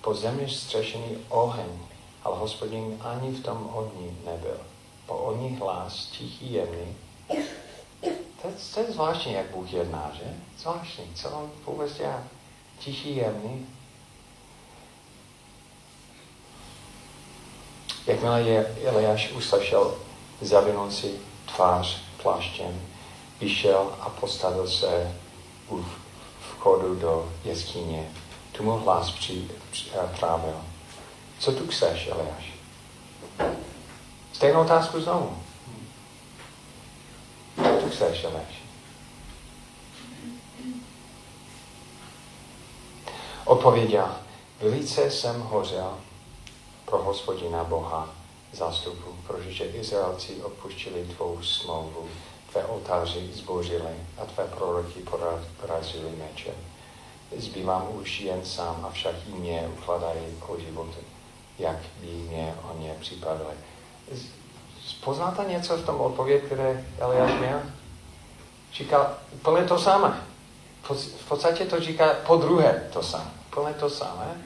Po 0.00 0.14
zemětřesení 0.14 1.18
oheň, 1.28 1.78
ale 2.24 2.38
hospodin 2.38 2.98
ani 3.00 3.30
v 3.30 3.42
tom 3.42 3.70
ohni 3.74 4.16
nebyl. 4.24 4.58
Po 5.06 5.14
ohni 5.14 5.56
hlas 5.56 6.06
tichý, 6.06 6.52
jemný. 6.52 6.96
To, 8.42 8.48
to 8.74 8.80
je 8.80 8.92
zvláštní, 8.92 9.32
jak 9.32 9.50
Bůh 9.50 9.72
jedná, 9.72 10.10
že? 10.14 10.36
Zvláštní, 10.58 11.04
co 11.14 11.30
on 11.30 11.50
vůbec 11.66 11.94
dělá. 11.94 12.22
Tichý, 12.78 13.16
jemný. 13.16 13.66
Jakmile 18.06 18.42
je 18.42 18.76
Eliáš 18.84 19.32
uslyšel 19.32 19.94
zavinul 20.40 20.90
si 20.90 21.14
tvář 21.54 22.00
pláštěm, 22.22 22.80
vyšel 23.40 23.96
a 24.00 24.08
postavil 24.08 24.68
se 24.68 25.16
u 25.70 25.84
vchodu 26.40 26.94
do 26.94 27.32
jeskyně. 27.44 28.10
Tu 28.52 28.62
mu 28.62 28.72
hlas 28.72 29.10
při, 29.10 29.48
eh. 29.94 30.54
Co 31.38 31.52
tu 31.52 31.66
chceš, 31.66 32.08
Eliáš? 32.08 32.52
Stejnou 34.32 34.60
otázku 34.60 35.00
znovu. 35.00 35.38
Co 37.56 37.84
tu 37.84 37.90
chceš, 37.90 38.24
Eliáš? 38.24 38.62
Odpověděl, 43.44 44.08
velice 44.60 45.10
jsem 45.10 45.40
hořel 45.40 45.98
pro 46.84 46.98
hospodina 46.98 47.64
Boha 47.64 48.08
zástupu, 48.52 49.16
protože 49.26 49.64
Izraelci 49.64 50.42
odpuštili 50.42 51.04
tvou 51.16 51.42
smlouvu, 51.42 52.08
tvé 52.58 52.66
oltáři 52.66 53.30
zbořili 53.32 53.94
a 54.22 54.24
tvé 54.24 54.44
proroky 54.44 55.04
porazili 55.60 56.10
meče. 56.18 56.50
Zbývám 57.36 57.88
už 57.94 58.20
jen 58.20 58.44
sám, 58.44 58.84
avšak 58.84 59.14
i 59.28 59.30
mě 59.30 59.68
ukladají 59.78 60.26
o 60.48 60.58
životy, 60.58 61.00
jak 61.58 61.76
by 62.00 62.06
mě 62.06 62.54
o 62.70 62.78
ně 62.78 62.96
připadly. 63.00 63.54
Poznáte 65.04 65.44
něco 65.44 65.76
v 65.76 65.86
tom 65.86 66.00
odpověď, 66.00 66.42
které 66.44 66.84
Eliáš 66.98 67.32
měl? 67.40 67.60
Říkal 68.74 69.14
úplně 69.32 69.64
to 69.64 69.78
samé. 69.78 70.20
V 71.18 71.28
podstatě 71.28 71.64
to 71.64 71.80
říká 71.80 72.14
po 72.26 72.36
druhé 72.36 72.88
to 72.92 73.02
samé. 73.02 73.30
Úplně 73.48 73.74
to 73.74 73.90
samé. 73.90 74.36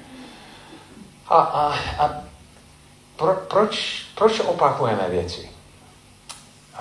A, 1.28 1.36
a, 1.36 1.74
a 1.98 2.14
pro, 3.16 3.34
proč, 3.34 4.04
proč 4.14 4.40
opakujeme 4.40 5.08
věci? 5.08 5.51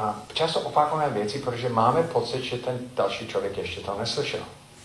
A 0.01 0.15
často 0.33 0.59
opakujeme 0.59 1.13
věci, 1.13 1.39
protože 1.39 1.69
máme 1.69 2.03
pocit, 2.03 2.43
že 2.43 2.57
ten 2.57 2.79
další 2.95 3.27
člověk 3.27 3.57
ještě 3.57 3.81
to 3.81 3.95
neslyšel. 3.99 4.39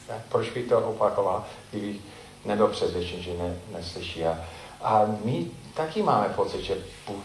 Ne? 0.09 0.23
Proč 0.29 0.51
bych 0.51 0.69
to 0.69 0.79
opakoval, 0.79 1.45
kdybych 1.71 1.97
nebyl 2.45 2.69
přesvědčen, 2.69 3.23
že 3.23 3.35
ne, 3.35 3.57
neslyší. 3.73 4.25
A, 4.25 4.45
a 4.83 5.05
my 5.25 5.47
taky 5.75 6.03
máme 6.03 6.29
pocit, 6.29 6.63
že 6.63 6.77
Bůh 7.07 7.25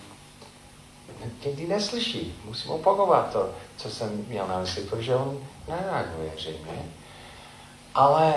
někdy 1.46 1.68
neslyší. 1.68 2.36
Musím 2.46 2.72
opakovat 2.72 3.34
to, 3.34 3.50
co 3.78 3.90
jsem 3.90 4.26
měl 4.28 4.48
na 4.48 4.60
mysli, 4.60 4.84
protože 4.84 5.16
on 5.16 5.40
nereaguje 5.68 6.32
zřejmě. 6.38 6.86
Ale, 7.96 8.34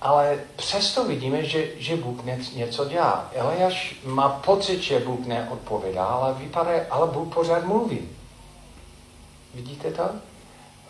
ale 0.00 0.38
přesto 0.56 1.04
vidíme, 1.04 1.44
že, 1.44 1.68
že 1.76 1.96
Bůh 1.96 2.24
něco 2.54 2.84
dělá. 2.84 3.30
Eliáš 3.32 3.96
má 4.04 4.28
pocit, 4.28 4.82
že 4.82 4.98
Bůh 5.00 5.26
neodpovědá, 5.26 6.04
ale 6.04 6.34
vypadá, 6.34 6.70
ale 6.90 7.06
Bůh 7.06 7.34
pořád 7.34 7.64
mluví. 7.64 8.19
Vidíte 9.54 9.90
to? 9.90 10.02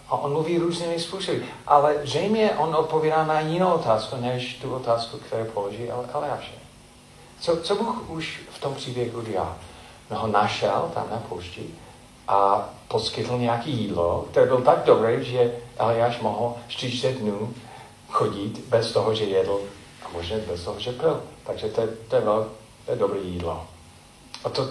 A 0.08 0.16
on 0.16 0.32
mluví 0.32 0.58
různými 0.58 1.00
způsoby. 1.00 1.38
Ale 1.66 1.96
zřejmě 2.02 2.50
on 2.50 2.74
odpovídá 2.74 3.24
na 3.24 3.40
jinou 3.40 3.72
otázku, 3.72 4.16
než 4.16 4.54
tu 4.54 4.74
otázku, 4.74 5.18
kterou 5.18 5.44
položí 5.44 5.90
Eliáše. 5.90 6.52
Co, 7.40 7.56
co 7.56 7.74
Bůh 7.74 8.10
už 8.10 8.40
v 8.50 8.60
tom 8.60 8.74
příběhu 8.74 9.22
dělá? 9.22 9.56
No 10.10 10.18
ho 10.18 10.26
našel 10.26 10.90
tam 10.94 11.06
na 11.10 11.16
poušti 11.28 11.66
a 12.28 12.68
poskytl 12.88 13.38
nějaké 13.38 13.70
jídlo, 13.70 14.26
které 14.30 14.46
bylo 14.46 14.60
tak 14.60 14.84
dobré, 14.84 15.24
že 15.24 15.56
Eliáš 15.78 16.20
mohl 16.20 16.54
40 16.68 17.12
dnů 17.12 17.54
chodit 18.08 18.58
bez 18.68 18.92
toho, 18.92 19.14
že 19.14 19.24
jedl 19.24 19.60
a 20.04 20.08
možná 20.12 20.36
bez 20.48 20.64
toho, 20.64 20.80
že 20.80 20.92
pil. 20.92 21.22
Takže 21.46 21.68
to, 21.68 21.82
to, 22.08 22.16
je, 22.16 22.22
to 22.22 22.90
je 22.90 22.96
dobré 22.96 23.18
jídlo. 23.18 23.66
A 24.44 24.48
to, 24.48 24.68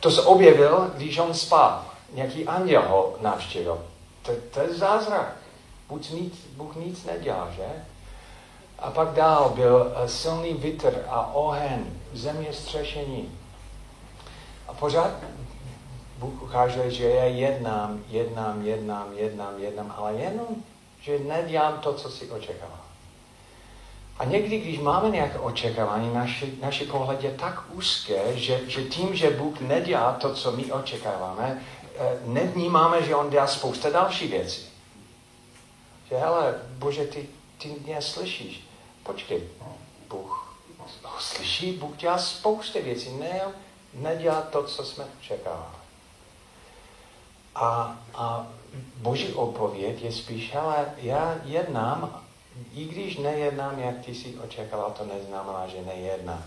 to 0.00 0.10
se 0.10 0.22
objevil, 0.22 0.90
když 0.94 1.18
on 1.18 1.34
spal. 1.34 1.84
Nějaký 2.12 2.46
anděl 2.46 2.82
ho 2.82 3.16
navštívil. 3.20 3.84
To, 4.22 4.32
to 4.50 4.60
je 4.60 4.74
zázrak. 4.74 5.36
Bůh 5.88 6.10
nic, 6.10 6.34
Bůh 6.56 6.76
nic 6.76 7.04
nedělá, 7.04 7.50
že? 7.56 7.66
A 8.78 8.90
pak 8.90 9.08
dál 9.08 9.52
byl 9.54 9.92
eh, 9.96 10.08
silný 10.08 10.54
vítr 10.54 11.04
a 11.08 11.34
oheň, 11.34 11.84
zeměstřešení. 12.12 13.38
A 14.68 14.72
pořád 14.72 15.10
Bůh 16.18 16.42
ukáže, 16.42 16.90
že 16.90 17.10
já 17.10 17.24
jednám, 17.24 18.00
jednám, 18.08 18.66
jednám, 18.66 19.12
jednám, 19.16 19.54
jednám, 19.58 19.94
ale 19.96 20.14
jenom, 20.14 20.46
že 21.00 21.18
nedělám 21.18 21.78
to, 21.78 21.94
co 21.94 22.10
si 22.10 22.30
očekával. 22.30 22.78
A 24.18 24.24
někdy, 24.24 24.58
když 24.58 24.78
máme 24.78 25.10
nějaké 25.10 25.38
očekávání, 25.38 26.14
naši, 26.14 26.54
naši 26.62 26.84
pohled 26.84 27.24
je 27.24 27.30
tak 27.30 27.62
úzké, 27.72 28.38
že, 28.38 28.60
že 28.66 28.84
tím, 28.84 29.14
že 29.14 29.30
Bůh 29.30 29.60
nedělá 29.60 30.12
to, 30.12 30.34
co 30.34 30.52
my 30.52 30.72
očekáváme, 30.72 31.62
nevnímáme, 32.24 33.02
že 33.02 33.14
On 33.14 33.30
dělá 33.30 33.46
spousta 33.46 33.90
další 33.90 34.28
věcí. 34.28 34.68
Že 36.08 36.16
hele, 36.16 36.54
Bože, 36.68 37.04
ty, 37.04 37.28
ty 37.58 37.68
mě 37.68 38.02
slyšíš. 38.02 38.68
Počkej, 39.02 39.48
Bůh 40.08 40.42
ho 41.02 41.20
slyší, 41.20 41.72
Bůh 41.72 41.96
dělá 41.96 42.18
spousta 42.18 42.80
věcí. 42.80 43.12
Ne, 43.12 43.40
nedělá 43.94 44.42
to, 44.42 44.64
co 44.64 44.84
jsme 44.84 45.04
očekávali. 45.20 45.76
A, 47.54 47.98
a 48.14 48.46
boží 48.96 49.32
odpověď 49.32 50.02
je 50.02 50.12
spíš, 50.12 50.54
ale 50.54 50.94
já 50.96 51.36
jednám, 51.44 52.22
i 52.74 52.84
když 52.84 53.16
nejednám, 53.16 53.78
jak 53.78 54.04
ty 54.04 54.14
si 54.14 54.38
očekával, 54.44 54.90
to 54.90 55.04
neznamená, 55.04 55.66
že 55.66 55.82
nejednám. 55.82 56.44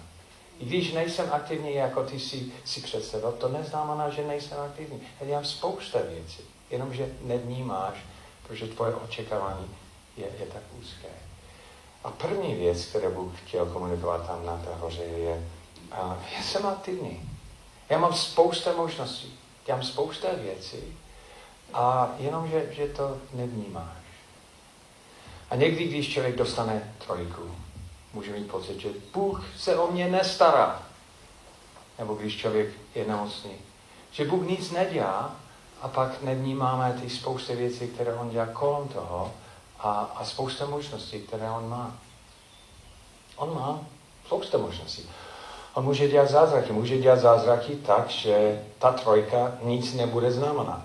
I 0.59 0.65
když 0.65 0.93
nejsem 0.93 1.29
aktivní, 1.31 1.73
jako 1.73 2.03
ty 2.03 2.19
si, 2.19 2.51
si 2.65 2.81
představil, 2.81 3.31
to 3.31 3.49
neznamená, 3.49 4.09
že 4.09 4.27
nejsem 4.27 4.57
aktivní. 4.59 5.01
Já 5.19 5.27
dělám 5.27 5.45
spousta 5.45 5.99
věcí, 6.09 6.43
jenomže 6.69 7.09
nevnímáš, 7.21 7.93
protože 8.47 8.67
tvoje 8.67 8.95
očekávání 8.95 9.75
je, 10.17 10.25
je 10.39 10.45
tak 10.45 10.63
úzké. 10.79 11.07
A 12.03 12.11
první 12.11 12.55
věc, 12.55 12.85
kterou 12.85 13.11
Bůh 13.11 13.41
chtěl 13.45 13.65
komunikovat 13.65 14.27
tam 14.27 14.45
na 14.45 14.57
té 14.57 14.75
hoře, 14.75 15.03
je, 15.03 15.47
a 15.91 16.17
já 16.35 16.43
jsem 16.43 16.65
aktivní. 16.65 17.29
Já 17.89 17.97
mám 17.97 18.13
spousta 18.13 18.73
možností, 18.73 19.39
mám 19.69 19.83
spousta 19.83 20.27
věcí 20.41 20.97
a 21.73 22.15
jenom, 22.17 22.47
že, 22.47 22.73
že 22.73 22.87
to 22.87 23.17
nevnímáš. 23.33 23.97
A 25.49 25.55
někdy, 25.55 25.83
když 25.83 26.13
člověk 26.13 26.35
dostane 26.35 26.95
trojku, 27.05 27.55
může 28.15 28.32
mít 28.32 28.51
pocit, 28.51 28.80
že 28.80 28.89
Bůh 29.13 29.45
se 29.58 29.78
o 29.78 29.91
mě 29.91 30.08
nestará. 30.08 30.84
Nebo 31.99 32.13
když 32.13 32.38
člověk 32.38 32.69
je 32.95 33.06
nemocný. 33.06 33.51
Že 34.12 34.25
Bůh 34.25 34.47
nic 34.47 34.71
nedělá 34.71 35.36
a 35.82 35.88
pak 35.88 36.21
nevnímáme 36.21 36.99
ty 37.01 37.10
spousty 37.10 37.56
věcí, 37.56 37.88
které 37.88 38.13
on 38.13 38.30
dělá 38.30 38.45
kolem 38.45 38.88
toho 38.88 39.34
a, 39.80 39.91
a 40.15 40.25
spousta 40.25 40.65
možností, 40.65 41.19
které 41.19 41.51
on 41.51 41.69
má. 41.69 41.97
On 43.36 43.56
má 43.56 43.80
spousta 44.25 44.58
možností. 44.58 45.10
On 45.73 45.84
může 45.84 46.08
dělat 46.08 46.30
zázraky. 46.30 46.73
Může 46.73 46.97
dělat 46.97 47.19
zázraky 47.19 47.75
tak, 47.75 48.10
že 48.10 48.63
ta 48.80 48.91
trojka 48.91 49.58
nic 49.62 49.93
nebude 49.93 50.32
znamenat. 50.32 50.82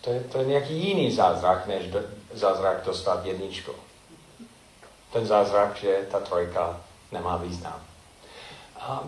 To 0.00 0.10
je, 0.10 0.20
to 0.20 0.38
je 0.38 0.44
nějaký 0.44 0.74
jiný 0.74 1.12
zázrak, 1.12 1.66
než 1.66 1.86
do, 1.86 2.00
zázrak 2.32 2.84
dostat 2.84 3.26
jedničku. 3.26 3.72
Ten 5.12 5.26
zázrak, 5.26 5.76
že 5.76 6.06
ta 6.10 6.20
trojka 6.20 6.80
nemá 7.12 7.36
význam. 7.36 7.80
A 8.80 9.02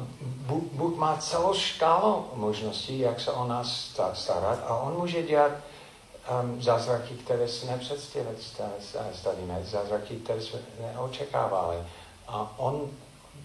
Bůh, 0.72 0.96
má 0.96 1.16
celou 1.16 1.54
škálu 1.54 2.26
možností, 2.34 2.98
jak 2.98 3.20
se 3.20 3.30
o 3.30 3.46
nás 3.46 3.96
starat 4.14 4.58
a 4.66 4.76
on 4.76 4.96
může 4.98 5.22
dělat 5.22 5.52
um, 5.52 6.62
zázraky, 6.62 7.14
které 7.14 7.48
si 7.48 7.66
nepředstavíme, 7.66 9.60
zázraky, 9.62 10.16
které 10.16 10.40
jsme 10.40 10.58
neočekávali. 10.80 11.76
A 12.28 12.54
on 12.56 12.90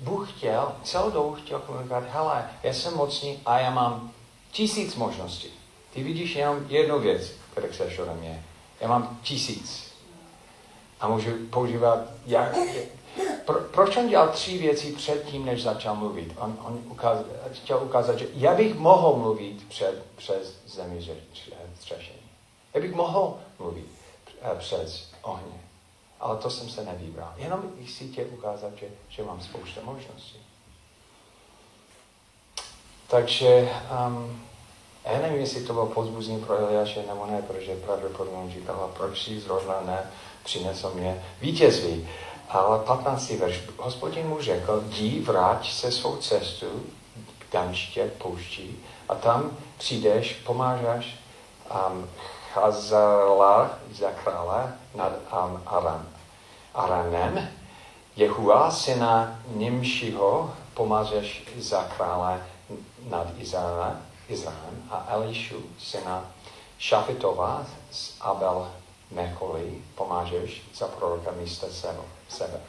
Bůh 0.01 0.31
chtěl, 0.31 0.71
celou 0.83 1.11
dobu 1.11 1.35
chtěl 1.35 1.59
komunikovat, 1.59 2.03
hele, 2.09 2.49
já 2.63 2.73
jsem 2.73 2.93
mocný 2.93 3.39
a 3.45 3.59
já 3.59 3.69
mám 3.69 4.11
tisíc 4.51 4.95
možností. 4.95 5.49
Ty 5.93 6.03
vidíš 6.03 6.35
jenom 6.35 6.65
jednu 6.67 6.99
věc, 6.99 7.31
kterou 7.51 7.67
chceš 7.67 7.99
ode 7.99 8.13
mě. 8.13 8.45
Já 8.79 8.87
mám 8.87 9.19
tisíc. 9.21 9.92
A 11.03 11.07
můžu 11.07 11.31
používat, 11.49 11.99
jak, 12.25 12.55
pro, 13.45 13.59
proč 13.59 13.97
on 13.97 14.09
dělal 14.09 14.29
tři 14.29 14.57
věci 14.57 14.91
předtím, 14.91 15.45
než 15.45 15.63
začal 15.63 15.95
mluvit? 15.95 16.33
On, 16.37 16.57
on 16.63 16.79
ukaz, 16.85 17.17
chtěl 17.51 17.83
ukázat, 17.83 18.19
že 18.19 18.27
já 18.33 18.55
bych 18.55 18.75
mohl 18.75 19.15
mluvit 19.15 19.67
před, 19.67 20.05
přes 20.15 20.55
zemi 20.67 21.07
střešení. 21.79 22.29
Já 22.73 22.81
bych 22.81 22.95
mohl 22.95 23.37
mluvit 23.59 23.87
eh, 24.41 24.55
přes 24.59 25.11
ohně 25.21 25.63
ale 26.23 26.37
to 26.37 26.49
jsem 26.49 26.69
se 26.69 26.85
nevybral. 26.85 27.33
Jenom 27.37 27.71
chci 27.85 28.07
tě 28.07 28.25
ukázat, 28.25 28.71
že, 28.75 28.85
že 29.09 29.23
mám 29.23 29.41
spousta 29.41 29.81
možností. 29.83 30.39
Takže 33.07 33.69
um, 34.07 34.41
já 35.05 35.19
nevím, 35.21 35.39
jestli 35.39 35.63
to 35.63 35.73
bylo 35.73 35.85
pozbuzní 35.85 36.39
pro 36.39 36.57
Eliáše 36.57 37.03
nebo 37.07 37.25
ne, 37.25 37.41
protože 37.41 37.75
pravděpodobně 37.75 38.53
říkala, 38.53 38.87
proč 38.87 39.23
si 39.23 39.39
zrovna 39.39 39.81
ne, 39.81 40.11
přinesl 40.43 40.91
mě 40.95 41.23
vítězství. 41.41 42.07
Ale 42.49 42.79
15. 42.79 43.29
verš, 43.29 43.61
hospodin 43.77 44.27
mu 44.27 44.41
řekl, 44.41 44.83
jdi, 44.87 45.19
vrať 45.19 45.73
se 45.73 45.91
svou 45.91 46.17
cestu 46.17 46.85
k 47.39 47.53
Danště, 47.53 48.11
pouští, 48.17 48.79
a 49.09 49.15
tam 49.15 49.57
přijdeš, 49.77 50.33
pomážeš 50.33 51.19
um, 51.89 52.09
Chazala 52.53 53.69
za 53.91 54.11
krále 54.11 54.73
nad 54.95 55.11
um, 55.11 55.61
Aram. 55.65 56.07
Aranem, 56.73 57.49
Jehua, 58.15 58.71
syna 58.71 59.39
Nimšiho, 59.47 60.53
pomazeš 60.73 61.45
za 61.57 61.83
krále 61.83 62.41
nad 63.09 63.27
Izraelem, 63.37 64.01
Izraelem 64.29 64.83
a 64.89 65.05
Elišu, 65.09 65.61
syna 65.79 66.25
Šafitova 66.77 67.65
z 67.91 68.17
Abel 68.21 68.67
Mecholi, 69.13 69.81
pomážeš 69.95 70.61
za 70.73 70.87
proroka 70.87 71.31
místa 71.31 71.67
sebe. 72.29 72.59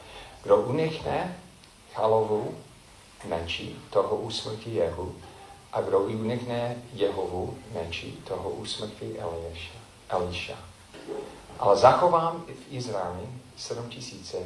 Kdo 0.42 0.56
unikne 0.56 1.36
Chalovu 1.94 2.54
meči, 3.24 3.76
toho 3.90 4.16
usmrtí 4.16 4.74
Jehu, 4.74 5.14
a 5.72 5.80
kdo 5.80 5.98
unikne 5.98 6.76
Jehovu 6.92 7.58
meči, 7.72 8.12
toho 8.28 8.50
usmrtí 8.50 9.18
Eliša. 10.08 10.58
Ale 11.58 11.76
zachovám 11.76 12.44
v 12.46 12.72
Izraeli 12.76 13.28
sedm 13.56 13.88
tisíce 13.88 14.36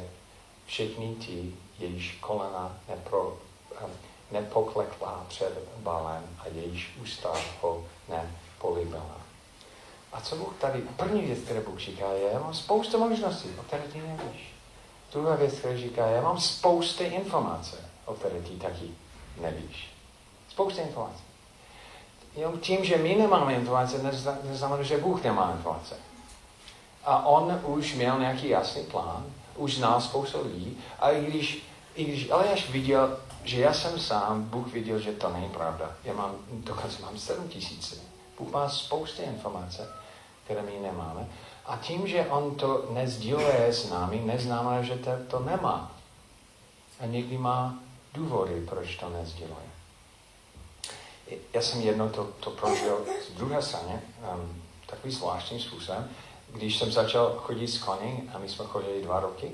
všechny 0.65 1.15
ti, 1.15 1.55
jejíž 1.79 2.17
kolena 2.21 2.77
nepro, 2.89 3.37
um, 3.83 3.91
nepoklekla 4.31 5.25
před 5.27 5.69
balem 5.77 6.23
a 6.39 6.47
jejíž 6.47 6.97
ústa 7.01 7.33
ho 7.61 7.85
nepolíbila. 8.09 9.18
A 10.13 10.21
co 10.21 10.35
Bůh 10.35 10.53
tady, 10.59 10.81
první 10.81 11.21
věc, 11.21 11.39
kterou 11.39 11.61
Bůh 11.61 11.79
říká, 11.79 12.11
je, 12.11 12.33
já 12.33 12.39
mám 12.39 12.53
spoustu 12.53 12.99
možností, 12.99 13.49
o 13.59 13.63
které 13.63 13.83
ty 13.83 14.01
nevíš. 14.01 14.53
Druhá 15.13 15.35
věc, 15.35 15.53
která 15.53 15.77
říká, 15.77 16.05
já 16.05 16.21
mám 16.21 16.39
spoustu 16.39 17.03
informace, 17.03 17.77
o 18.05 18.13
které 18.13 18.41
ty 18.41 18.49
taky 18.49 18.91
nevíš. 19.41 19.89
Spoustu 20.49 20.81
informací. 20.81 21.23
Jenom 22.35 22.59
tím, 22.59 22.85
že 22.85 22.97
my 22.97 23.15
nemáme 23.15 23.53
informace, 23.53 24.03
neznamená, 24.43 24.83
že 24.83 24.97
Bůh 24.97 25.23
nemá 25.23 25.51
informace. 25.51 25.95
A 27.05 27.25
on 27.25 27.61
už 27.65 27.93
měl 27.93 28.19
nějaký 28.19 28.49
jasný 28.49 28.83
plán, 28.83 29.25
už 29.55 29.75
znal 29.75 30.01
spoustu 30.01 30.43
lidí, 30.43 30.77
a 30.99 31.11
i 31.11 31.25
když, 31.25 31.63
i 31.95 32.03
když 32.03 32.29
Eliáš 32.29 32.69
viděl, 32.69 33.17
že 33.43 33.61
já 33.61 33.73
jsem 33.73 33.99
sám, 33.99 34.43
Bůh 34.43 34.67
viděl, 34.67 34.99
že 34.99 35.11
to 35.11 35.29
není 35.29 35.49
pravda. 35.49 35.95
Já 36.03 36.13
mám, 36.13 36.35
dokonce 36.51 37.01
mám 37.01 37.17
7 37.17 37.47
tisíce. 37.49 38.08
Bůh 38.39 38.51
má 38.51 38.69
spoustu 38.69 39.21
informace, 39.21 39.89
které 40.43 40.61
my 40.61 40.79
nemáme. 40.81 41.27
A 41.65 41.77
tím, 41.77 42.07
že 42.07 42.25
on 42.25 42.55
to 42.55 42.85
nezdíluje 42.89 43.73
s 43.73 43.89
námi, 43.89 44.21
neznamená, 44.25 44.81
že 44.81 44.95
to, 44.95 45.11
to 45.27 45.39
nemá. 45.39 45.91
A 46.99 47.05
někdy 47.05 47.37
má 47.37 47.73
důvody, 48.13 48.65
proč 48.69 48.95
to 48.95 49.09
nezdíluje. 49.09 49.69
Já 51.53 51.61
jsem 51.61 51.81
jednou 51.81 52.09
to, 52.09 52.23
to 52.39 52.49
prožil 52.49 53.05
z 53.27 53.31
druhé 53.31 53.61
strany, 53.61 54.01
um, 54.33 54.61
takový 54.85 55.13
zvláštním 55.13 55.59
způsobem, 55.59 56.09
když 56.53 56.77
jsem 56.77 56.91
začal 56.91 57.33
chodit 57.37 57.67
s 57.67 57.77
koní 57.77 58.29
a 58.33 58.37
my 58.37 58.49
jsme 58.49 58.65
chodili 58.65 59.01
dva 59.01 59.19
roky 59.19 59.51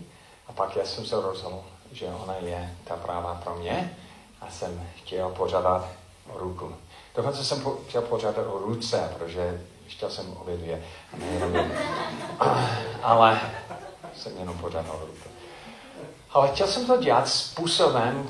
a 0.48 0.54
pak 0.54 0.76
já 0.76 0.86
jsem 0.86 1.06
se 1.06 1.16
rozhodl, 1.16 1.64
že 1.92 2.08
ona 2.08 2.36
je 2.36 2.78
ta 2.84 2.96
práva 2.96 3.42
pro 3.44 3.56
mě 3.56 3.98
a 4.42 4.52
jsem 4.52 4.88
chtěl 4.96 5.30
požádat 5.30 5.88
o 6.34 6.38
ruku. 6.38 6.76
Dokonce 7.16 7.46
jsem 7.46 7.62
po, 7.62 7.78
chtěl 7.88 8.02
požádat 8.02 8.48
o 8.48 8.60
ruce, 8.60 9.10
protože 9.18 9.62
chtěl 9.88 10.10
jsem 10.10 10.34
obě 10.34 10.58
dvě. 10.58 10.84
Ale 13.04 13.40
jsem 14.16 14.38
jenom 14.38 14.58
požádal 14.58 14.96
o 14.96 15.06
ruku. 15.06 15.30
Ale 16.32 16.48
chtěl 16.48 16.68
jsem 16.68 16.86
to 16.86 16.98
dělat 16.98 17.28
způsobem, 17.28 18.30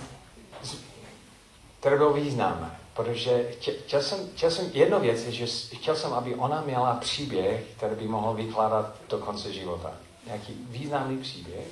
který 1.79 1.97
byl 1.97 2.13
významný. 2.13 2.67
Protože 2.93 3.51
chtěl 3.51 4.01
jsem, 4.01 4.29
chtěl 4.35 4.51
jsem, 4.51 4.69
jedno 4.73 4.99
věc 4.99 5.23
je, 5.23 5.31
že 5.31 5.45
chtěl 5.77 5.95
jsem, 5.95 6.13
aby 6.13 6.35
ona 6.35 6.61
měla 6.61 6.93
příběh, 6.93 7.63
který 7.77 7.95
by 7.95 8.07
mohl 8.07 8.33
vykládat 8.33 8.95
do 9.09 9.17
konce 9.17 9.53
života. 9.53 9.91
Nějaký 10.25 10.53
významný 10.69 11.17
příběh. 11.17 11.67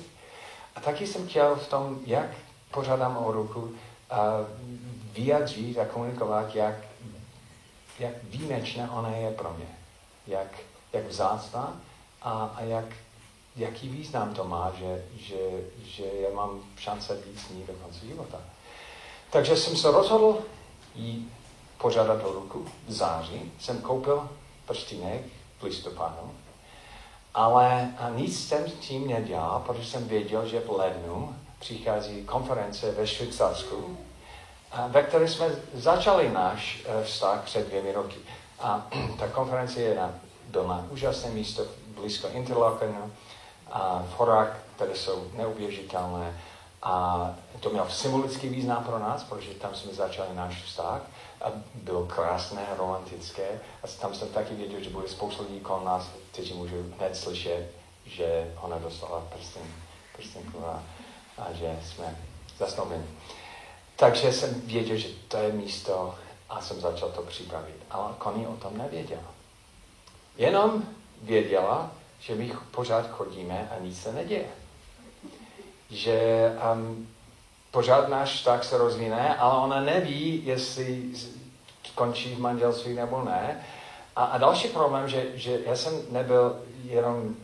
A 0.76 0.80
taky 0.80 1.06
jsem 1.06 1.28
chtěl 1.28 1.56
v 1.56 1.68
tom, 1.68 2.00
jak 2.06 2.26
pořádám 2.70 3.16
o 3.16 3.32
ruku, 3.32 3.74
a 4.10 4.46
vyjadřit 5.12 5.78
a 5.78 5.84
komunikovat, 5.84 6.54
jak, 6.54 6.74
jak 7.98 8.24
výjimečná 8.24 8.92
ona 8.92 9.16
je 9.16 9.30
pro 9.30 9.54
mě. 9.54 9.68
Jak, 10.26 10.58
jak 10.92 11.06
vzácná 11.06 11.80
a, 12.22 12.54
a 12.56 12.62
jak, 12.62 12.84
jaký 13.56 13.88
význam 13.88 14.34
to 14.34 14.44
má, 14.44 14.72
že, 14.78 15.04
že, 15.18 15.36
že 15.84 16.04
já 16.04 16.34
mám 16.34 16.60
šance 16.78 17.14
být 17.14 17.40
s 17.40 17.48
ní 17.48 17.64
do 17.66 17.72
konce 17.72 18.06
života. 18.06 18.38
Takže 19.30 19.56
jsem 19.56 19.76
se 19.76 19.90
rozhodl 19.90 20.38
jí 20.94 21.32
požádat 21.78 22.24
o 22.24 22.32
ruku 22.32 22.66
v 22.86 22.92
září. 22.92 23.52
Jsem 23.58 23.80
koupil 23.80 24.28
prstínek 24.66 25.22
v 25.58 25.62
listopadu, 25.62 26.30
ale 27.34 27.94
nic 28.16 28.48
jsem 28.48 28.64
tím 28.64 29.08
nedělal, 29.08 29.62
protože 29.66 29.90
jsem 29.90 30.08
věděl, 30.08 30.48
že 30.48 30.60
v 30.60 30.70
lednu 30.70 31.36
přichází 31.58 32.24
konference 32.24 32.92
ve 32.92 33.06
Švýcarsku, 33.06 33.98
ve 34.88 35.02
které 35.02 35.28
jsme 35.28 35.46
začali 35.74 36.30
náš 36.30 36.82
eh, 36.86 37.04
vztah 37.04 37.42
před 37.44 37.66
dvěmi 37.66 37.92
roky. 37.92 38.16
A 38.60 38.86
ta 39.18 39.28
konference 39.28 39.80
je 39.80 39.94
na 39.94 40.10
doma 40.48 40.84
úžasné 40.90 41.30
místo 41.30 41.62
blízko 41.94 42.28
Interlakenu, 42.28 43.12
a 43.74 44.04
v 44.08 44.18
horách, 44.18 44.58
které 44.76 44.96
jsou 44.96 45.30
neuběžitelné. 45.36 46.40
A 46.82 47.30
to 47.60 47.70
mělo 47.70 47.90
symbolický 47.90 48.48
význam 48.48 48.84
pro 48.84 48.98
nás, 48.98 49.24
protože 49.24 49.54
tam 49.54 49.74
jsme 49.74 49.94
začali 49.94 50.28
náš 50.34 50.62
vztah 50.62 51.02
a 51.42 51.52
bylo 51.74 52.06
krásné, 52.06 52.66
romantické. 52.78 53.60
A 53.82 53.86
tam 54.00 54.14
jsem 54.14 54.28
taky 54.28 54.54
věděl, 54.54 54.80
že 54.80 54.90
bude 54.90 55.08
spousta 55.08 55.42
lidí 55.42 55.60
kolem 55.60 55.84
nás, 55.84 56.10
kteří 56.32 56.54
můžou 56.54 56.76
hned 56.98 57.16
slyšet, 57.16 57.70
že 58.06 58.54
ona 58.60 58.78
dostala 58.78 59.22
prsten, 59.34 59.62
a, 60.66 60.82
a 61.38 61.52
že 61.52 61.78
jsme 61.84 62.16
zasnoubeni. 62.58 63.04
Takže 63.96 64.32
jsem 64.32 64.60
věděl, 64.60 64.96
že 64.96 65.08
to 65.28 65.36
je 65.36 65.52
místo 65.52 66.14
a 66.50 66.60
jsem 66.60 66.80
začal 66.80 67.08
to 67.08 67.22
připravit. 67.22 67.76
Ale 67.90 68.14
Connie 68.22 68.48
o 68.48 68.56
tom 68.56 68.78
nevěděla. 68.78 69.34
Jenom 70.36 70.82
věděla, 71.22 71.90
že 72.20 72.34
my 72.34 72.52
pořád 72.70 73.10
chodíme 73.10 73.68
a 73.76 73.82
nic 73.82 74.02
se 74.02 74.12
neděje 74.12 74.46
že 75.94 76.50
um, 76.74 77.08
pořád 77.70 78.08
náš 78.08 78.34
vztah 78.34 78.64
se 78.64 78.78
rozvíne, 78.78 79.36
ale 79.36 79.62
ona 79.64 79.80
neví, 79.80 80.42
jestli 80.44 81.02
skončí 81.84 82.34
v 82.34 82.40
manželství 82.40 82.94
nebo 82.94 83.22
ne. 83.24 83.64
A, 84.16 84.24
a 84.24 84.38
další 84.38 84.68
problém, 84.68 85.08
že, 85.08 85.26
že 85.34 85.58
já 85.66 85.76
jsem 85.76 85.92
nebyl 86.10 86.56
jenom 86.84 87.16
um, 87.16 87.34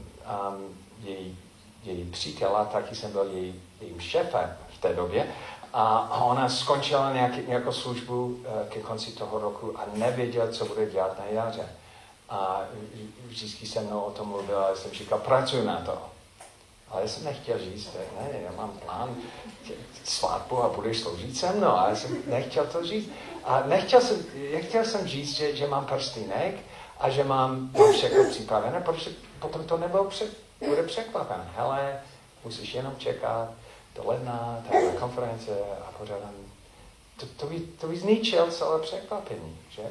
její, 1.03 1.39
její 1.85 2.05
přítel, 2.05 2.57
a 2.57 2.65
taky 2.65 2.95
jsem 2.95 3.13
byl 3.13 3.31
její, 3.33 3.63
jejím 3.81 4.01
šéfem 4.01 4.57
v 4.69 4.81
té 4.81 4.95
době. 4.95 5.27
A 5.73 6.25
ona 6.25 6.49
skončila 6.49 7.13
nějaký, 7.13 7.41
nějakou 7.49 7.73
službu 7.73 8.25
uh, 8.25 8.69
ke 8.69 8.81
konci 8.81 9.13
toho 9.13 9.39
roku 9.39 9.75
a 9.79 9.83
nevěděla, 9.95 10.49
co 10.49 10.65
bude 10.65 10.91
dělat 10.91 11.19
na 11.19 11.25
jaře. 11.25 11.69
A 12.29 12.61
vždycky 13.27 13.67
se 13.67 13.81
mnou 13.81 14.01
o 14.01 14.11
tom 14.11 14.29
mluvila 14.29 14.67
a 14.67 14.75
jsem 14.75 14.91
říkal, 14.91 15.19
pracuji 15.19 15.65
na 15.65 15.77
to. 15.77 15.99
Ale 16.91 17.03
já 17.03 17.09
jsem 17.09 17.25
nechtěl 17.25 17.59
říct, 17.59 17.89
ne, 18.21 18.41
já 18.45 18.53
mám 18.57 18.71
plán 18.71 19.17
svatbu 20.05 20.63
a 20.63 20.69
budeš 20.69 21.01
sloužit 21.01 21.37
se 21.37 21.53
mnou, 21.53 21.69
ale 21.69 21.97
jsem 21.97 22.23
nechtěl 22.27 22.67
to 22.67 22.87
říct. 22.87 23.11
A 23.45 23.63
nechtěl 23.67 24.01
jsem, 24.01 24.25
chtěl 24.61 24.85
jsem 24.85 25.07
říct, 25.07 25.37
že, 25.37 25.57
že 25.57 25.67
mám 25.67 25.87
prstínek 25.87 26.55
a 27.01 27.11
že 27.11 27.25
mám, 27.25 27.71
všechno 27.93 28.25
připravené, 28.31 28.81
protože 28.81 29.11
potom 29.39 29.65
to 29.65 29.79
nebylo 29.79 30.05
pře, 30.05 30.25
bude 30.67 30.83
překvapené. 30.83 31.51
Hele, 31.57 32.01
musíš 32.45 32.75
jenom 32.75 32.95
čekat 32.99 33.49
do 33.95 34.03
ledna, 34.09 34.65
tady 34.71 34.87
konference 35.01 35.51
a 35.89 35.93
pořádám. 35.99 36.35
To, 37.17 37.27
to, 37.27 37.47
by, 37.47 37.61
to 37.61 37.87
by 37.87 37.99
zničil 37.99 38.51
celé 38.51 38.79
překvapení, 38.79 39.59
že? 39.71 39.83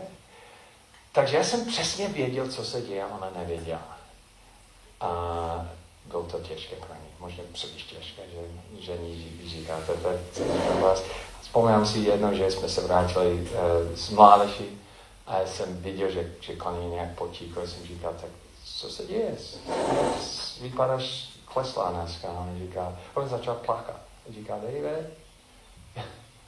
Takže 1.11 1.37
já 1.37 1.43
jsem 1.43 1.65
přesně 1.65 2.07
věděl, 2.07 2.47
co 2.51 2.65
se 2.65 2.81
děje, 2.81 3.05
ona 3.05 3.31
nevěděla. 3.37 3.97
A 5.01 5.09
bylo 6.05 6.23
to 6.23 6.39
těžké 6.39 6.75
pro 6.75 6.93
ní, 6.93 7.09
možná 7.19 7.43
příliš 7.53 7.83
těžké, 7.83 8.21
že, 8.31 8.39
že 8.81 8.97
ní 8.97 9.41
říkáte, 9.47 9.93
to 9.93 10.09
pro 10.67 10.77
vás. 10.81 11.03
Vzpomínám 11.41 11.85
si 11.85 11.99
jedno, 11.99 12.33
že 12.33 12.51
jsme 12.51 12.69
se 12.69 12.81
vrátili 12.81 13.33
uh, 13.33 13.49
z 13.95 14.09
mládeži 14.09 14.69
a 15.27 15.39
já 15.39 15.47
jsem 15.47 15.81
viděl, 15.81 16.11
že, 16.11 16.33
že 16.41 16.55
koní 16.55 16.89
nějak 16.89 17.15
potíkl, 17.15 17.67
jsem 17.67 17.85
říkal, 17.85 18.13
tak 18.21 18.29
co 18.65 18.89
se 18.89 19.05
děje? 19.05 19.37
Vypadáš 20.61 21.29
kleslá 21.53 21.91
dneska. 21.91 22.27
A 22.27 22.47
říká, 22.59 22.97
on 23.13 23.29
začal 23.29 23.55
plakat. 23.55 23.99
A 24.29 24.33
říká, 24.33 24.55
David, 24.55 25.09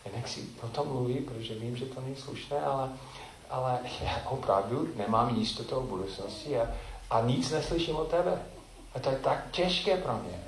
já 0.05 0.11
nechci 0.15 0.45
o 0.63 0.67
tom 0.67 0.87
mluvit, 0.87 1.25
protože 1.25 1.55
vím, 1.55 1.77
že 1.77 1.85
to 1.85 2.01
není 2.01 2.15
slušné, 2.15 2.61
ale, 2.61 2.89
ale 3.49 3.79
já 4.01 4.21
opravdu 4.29 4.89
nemám 4.95 5.35
jistotu 5.35 5.75
o 5.75 5.81
budoucnosti 5.81 6.59
a, 6.59 6.67
a 7.09 7.21
nic 7.21 7.51
neslyším 7.51 7.95
od 7.95 8.07
tebe. 8.07 8.41
A 8.95 8.99
to 8.99 9.09
je 9.09 9.15
tak 9.15 9.51
těžké 9.51 9.97
pro 9.97 10.13
mě. 10.13 10.43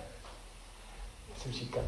Já 1.30 1.42
jsem 1.42 1.52
říkal, 1.52 1.84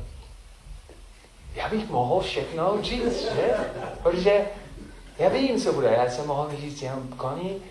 já 1.55 1.69
bych 1.69 1.89
mohl 1.89 2.21
všechno 2.21 2.81
říct, 2.81 3.21
že? 3.21 3.71
Protože 4.03 4.47
já 5.19 5.29
vím, 5.29 5.61
co 5.61 5.73
bude. 5.73 5.87
Já 5.87 6.11
jsem 6.11 6.27
mohl 6.27 6.51
říct 6.57 6.81
jenom 6.81 7.07
koni, 7.07 7.61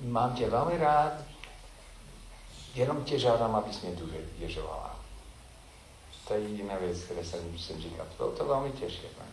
mám 0.00 0.34
tě 0.34 0.50
velmi 0.50 0.78
rád, 0.78 1.12
jenom 2.76 3.04
tě 3.04 3.18
žádám, 3.18 3.56
abys 3.56 3.82
mě 3.82 3.96
důvěřovala. 3.96 4.96
To 6.28 6.34
je 6.34 6.40
jediná 6.40 6.74
věc, 6.76 7.02
které 7.02 7.24
jsem, 7.24 7.58
jsem 7.58 7.80
říkal. 7.80 8.06
Bylo 8.16 8.30
to 8.30 8.44
velmi 8.44 8.72
těžké. 8.72 9.06
Ne? 9.18 9.26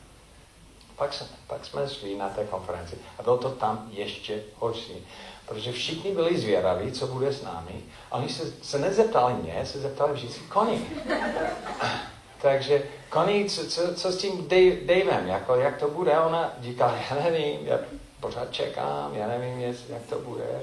Pak, 0.95 1.13
jsme, 1.13 1.27
pak 1.47 1.65
jsme 1.65 1.89
šli 1.89 2.17
na 2.17 2.29
té 2.29 2.45
konferenci 2.45 2.97
a 3.19 3.23
bylo 3.23 3.37
to 3.37 3.49
tam 3.49 3.89
ještě 3.93 4.43
horší 4.55 5.05
protože 5.45 5.71
všichni 5.71 6.11
byli 6.11 6.37
zvědaví, 6.37 6.91
co 6.91 7.07
bude 7.07 7.33
s 7.33 7.43
námi. 7.43 7.81
A 8.11 8.17
oni 8.17 8.29
se, 8.29 8.43
se 8.61 8.79
nezeptali 8.79 9.33
mě, 9.33 9.65
se 9.65 9.79
zeptali 9.79 10.13
vždycky 10.13 10.43
koní. 10.43 10.85
Takže 12.41 12.83
Connie, 13.13 13.49
co, 13.49 13.65
co, 13.65 13.95
co 13.95 14.11
s 14.11 14.17
tím 14.17 14.47
Dave, 14.47 14.75
Davem, 14.85 15.27
jako, 15.27 15.55
jak 15.55 15.77
to 15.77 15.87
bude? 15.87 16.19
Ona 16.19 16.53
říká, 16.61 16.95
já 17.09 17.23
nevím, 17.23 17.67
já 17.67 17.79
pořád 18.19 18.51
čekám, 18.51 19.15
já 19.15 19.27
nevím, 19.27 19.61
jak 19.89 20.01
to 20.09 20.19
bude. 20.19 20.61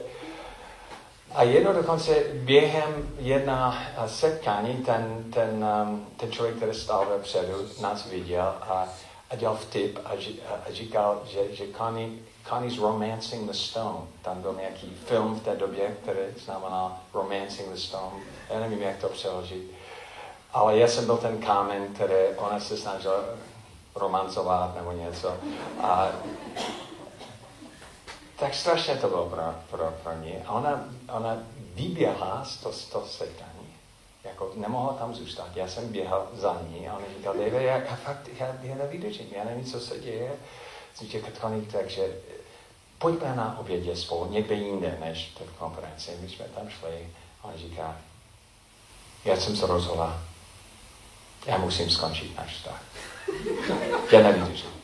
A 1.34 1.42
jedno 1.42 1.72
dokonce 1.72 2.14
během 2.34 3.12
jedna 3.18 3.78
setkání 4.06 4.76
ten, 4.76 5.24
ten, 5.32 5.66
um, 5.82 6.06
ten 6.16 6.32
člověk, 6.32 6.56
který 6.56 6.74
stál 6.74 7.06
vepředu, 7.06 7.68
nás 7.80 8.06
viděl 8.06 8.54
a, 8.60 8.88
a 9.30 9.36
dělal 9.36 9.56
vtip 9.56 9.98
a, 10.04 10.10
a 10.68 10.72
říkal, 10.72 11.22
že, 11.24 11.54
že 11.54 11.64
Connie, 11.78 12.10
Connie's 12.48 12.78
Romancing 12.78 13.46
the 13.46 13.56
Stone. 13.56 13.98
Tam 14.22 14.42
byl 14.42 14.54
nějaký 14.60 14.96
film 15.06 15.34
v 15.34 15.42
té 15.42 15.56
době, 15.56 15.96
který 16.02 16.18
znamená 16.44 17.00
Romancing 17.14 17.68
the 17.68 17.78
Stone. 17.78 18.16
Já 18.50 18.60
nevím, 18.60 18.82
jak 18.82 18.96
to 18.96 19.08
přeložit. 19.08 19.70
Ale 20.52 20.76
já 20.76 20.88
jsem 20.88 21.06
byl 21.06 21.16
ten 21.16 21.38
kámen, 21.38 21.86
který 21.94 22.14
ona 22.36 22.60
se 22.60 22.76
snažila 22.76 23.20
romancovat 23.94 24.76
nebo 24.76 24.92
něco. 24.92 25.36
A 25.82 26.08
tak 28.40 28.54
strašně 28.54 28.96
to 28.96 29.08
bylo 29.08 29.28
pro, 29.28 29.42
pro, 29.70 29.94
pro 30.02 30.12
ní. 30.12 30.34
A 30.46 30.52
ona, 30.52 30.84
ona 31.12 31.38
vyběhla 31.74 32.44
z 32.44 32.56
toho, 32.56 32.74
z 32.74 32.84
toho 32.84 33.06
setkání. 33.06 33.74
Jako 34.24 34.52
nemohla 34.54 34.92
tam 34.92 35.14
zůstat. 35.14 35.48
Já 35.54 35.68
jsem 35.68 35.88
běhal 35.92 36.28
za 36.34 36.62
ní 36.68 36.88
a 36.88 36.96
ona 36.96 37.06
říkala, 37.16 37.36
Dave, 37.36 37.62
já, 37.62 37.76
já 37.76 37.96
fakt, 37.96 38.28
já, 38.38 38.46
já 38.62 38.74
nevydržím, 38.74 39.26
já 39.36 39.44
nevím, 39.44 39.64
co 39.64 39.80
se 39.80 39.98
děje. 39.98 40.32
Říká, 41.00 41.18
takže 41.72 42.16
pojďme 42.98 43.36
na 43.36 43.58
obědě 43.58 43.96
spolu, 43.96 44.30
někde 44.30 44.54
jinde 44.54 44.98
než 45.00 45.32
v 45.46 45.58
konferenci. 45.58 46.18
My 46.20 46.28
jsme 46.28 46.44
tam 46.44 46.68
šli 46.68 47.08
a 47.42 47.44
on 47.44 47.52
říká, 47.56 47.96
já 49.24 49.36
jsem 49.36 49.56
se 49.56 49.66
rozhodla, 49.66 50.20
já 51.46 51.58
musím 51.58 51.90
skončit 51.90 52.36
náš 52.36 52.56
vztah. 52.56 52.82
Já 54.12 54.22
nevydržím. 54.22 54.79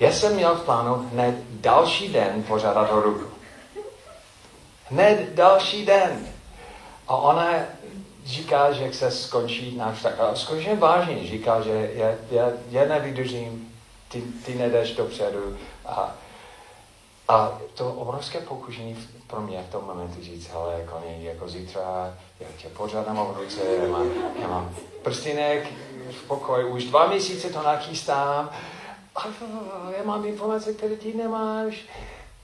Já 0.00 0.12
jsem 0.12 0.34
měl 0.34 0.54
v 0.54 0.64
plánu 0.64 0.94
hned 0.94 1.34
další 1.50 2.08
den 2.08 2.42
požádat 2.42 2.92
o 2.92 3.00
ruku. 3.00 3.26
Hned 4.90 5.34
další 5.34 5.86
den. 5.86 6.26
A 7.08 7.16
ona 7.16 7.50
říká, 8.24 8.72
že 8.72 8.90
chce 8.90 9.10
skončit 9.10 9.76
náš 9.76 9.96
vztah. 9.96 10.20
A 10.20 10.34
skutečně 10.34 10.74
vážně 10.74 11.26
říká, 11.26 11.60
že 11.60 11.90
já, 11.94 12.08
já, 12.30 12.48
já 12.70 12.84
nevydržím, 12.84 13.74
ty, 14.08 14.22
ty 14.46 14.54
nedeš 14.54 14.94
dopředu. 14.94 15.56
A, 15.86 16.14
a 17.28 17.58
to 17.74 17.92
obrovské 17.92 18.40
pokušení 18.40 19.08
pro 19.26 19.40
mě 19.40 19.64
v 19.68 19.72
tom 19.72 19.84
momentu 19.84 20.22
říct, 20.22 20.48
hele, 20.48 20.74
jako, 20.78 21.02
jako 21.18 21.48
zítra, 21.48 22.14
já 22.40 22.46
tě 22.62 22.68
pořádám 22.68 23.18
o 23.18 23.34
ruce, 23.40 23.60
já 23.82 23.92
mám, 23.92 24.10
já 24.42 24.48
mám 24.48 24.74
prstinek 25.02 25.68
v 26.10 26.26
pokoji, 26.26 26.64
už 26.64 26.84
dva 26.84 27.06
měsíce 27.06 27.50
to 27.50 27.62
nachystám, 27.62 28.50
já 29.96 30.04
mám 30.04 30.26
informace, 30.26 30.72
které 30.72 30.96
ty 30.96 31.14
nemáš. 31.14 31.76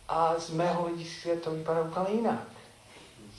A 0.08 0.34
z 0.38 0.50
mého 0.50 0.82
hlediska 0.82 1.30
to 1.44 1.50
vypadá 1.50 1.82
úplně 1.82 2.16
jinak. 2.16 2.40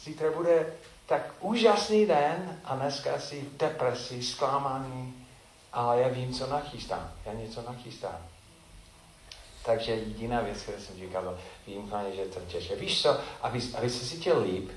Zítra 0.04 0.32
bude 0.32 0.74
tak 1.06 1.34
úžasný 1.40 2.06
den 2.06 2.60
a 2.64 2.76
dneska 2.76 3.20
si 3.20 3.42
v 3.42 3.58
depresi, 3.58 4.24
zklamaný, 4.24 5.14
ale 5.74 6.02
já 6.02 6.08
vím, 6.08 6.34
co 6.34 6.48
nachystám. 6.48 7.12
Já 7.26 7.34
něco 7.34 7.64
nachystám. 7.68 8.18
Takže 9.66 9.92
jediná 9.92 10.42
věc, 10.42 10.62
kterou 10.62 10.80
jsem 10.80 10.96
říkal, 10.96 11.38
vím, 11.68 11.94
že 12.16 12.26
to 12.26 12.40
těžké. 12.40 12.76
Víš 12.76 13.02
co, 13.02 13.20
aby, 13.42 13.60
aby 13.78 13.90
se 13.90 14.06
cítil 14.06 14.42
líp, 14.42 14.72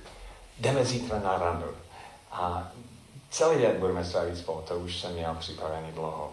jdeme 0.59 0.85
zítra 0.85 1.19
na 1.19 1.39
randu. 1.39 1.77
A 2.33 2.73
celý 3.31 3.63
den 3.63 3.77
budeme 3.81 4.05
strávit 4.05 4.39
spolu, 4.39 4.63
to 4.63 4.79
už 4.79 5.01
jsem 5.01 5.13
měl 5.13 5.35
připravený 5.35 5.93
dlouho. 5.93 6.33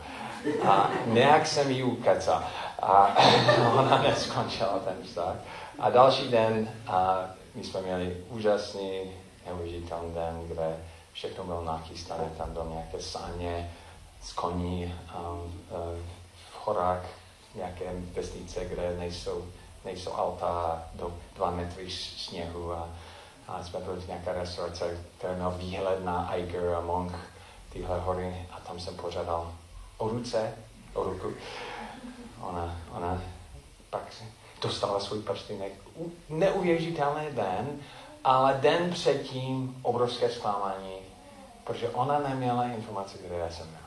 A 0.67 0.89
nějak 1.05 1.47
jsem 1.47 1.71
ji 1.71 1.83
ukecal. 1.83 2.43
A 2.81 3.15
ona 3.79 4.01
neskončila 4.01 4.79
ten 4.79 4.97
vztah. 5.03 5.35
A 5.79 5.89
další 5.89 6.27
den 6.27 6.69
a 6.87 7.25
my 7.55 7.63
jsme 7.63 7.81
měli 7.81 8.23
úžasný, 8.29 9.11
neuvěřitelný 9.45 10.13
den, 10.13 10.47
kde 10.47 10.77
všechno 11.13 11.43
bylo 11.43 11.63
nachystané, 11.63 12.31
tam 12.37 12.53
do 12.53 12.67
nějaké 12.69 12.99
sáně 12.99 13.71
z 14.21 14.33
koní 14.33 14.95
um, 15.19 15.61
v 16.51 16.65
horách, 16.65 17.05
nějaké 17.55 17.85
vesnice, 18.13 18.65
kde 18.65 18.95
nejsou, 18.97 19.45
nejsou 19.85 20.11
auta 20.11 20.83
do 20.93 21.13
dva 21.35 21.51
metry 21.51 21.91
sněhu 21.91 22.73
a, 22.73 22.89
a 23.47 23.63
jsme 23.63 23.79
byli 23.79 24.01
v 24.01 24.07
nějaké 24.07 24.33
restaurace, 24.33 24.97
která 25.17 25.33
měla 25.33 25.49
výhled 25.49 26.05
na 26.05 26.33
Eiger 26.33 26.73
a 26.73 26.81
Monk, 26.81 27.13
tyhle 27.73 27.99
hory 27.99 28.47
a 28.51 28.59
tam 28.59 28.79
jsem 28.79 28.95
pořádal 28.95 29.51
o 30.01 30.09
ruce, 30.09 30.53
o 30.93 31.03
ruku. 31.03 31.33
Ona, 32.41 32.81
ona 32.91 33.21
pak 33.89 34.01
dostala 34.61 34.99
svůj 34.99 35.21
prstinek. 35.21 35.73
Neuvěřitelný 36.29 37.25
den, 37.31 37.79
ale 38.23 38.57
den 38.61 38.91
předtím 38.91 39.79
obrovské 39.81 40.29
zklamání, 40.29 40.95
protože 41.63 41.89
ona 41.89 42.19
neměla 42.19 42.65
informace, 42.65 43.17
které 43.17 43.37
já 43.37 43.49
jsem 43.49 43.67
měl. 43.67 43.81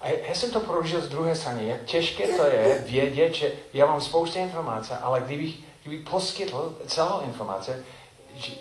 A 0.00 0.08
já 0.08 0.34
jsem 0.34 0.50
to 0.50 0.60
prožil 0.60 1.00
z 1.00 1.08
druhé 1.08 1.36
strany, 1.36 1.68
jak 1.68 1.84
těžké 1.84 2.36
to 2.36 2.46
je 2.46 2.84
vědět, 2.86 3.34
že 3.34 3.52
já 3.72 3.86
mám 3.86 4.00
spoustu 4.00 4.38
informací, 4.38 4.92
ale 4.92 5.20
kdybych, 5.20 5.56
kdybych 5.82 6.08
poskytl 6.08 6.78
celou 6.86 7.20
informace, 7.20 7.84
že, 8.34 8.52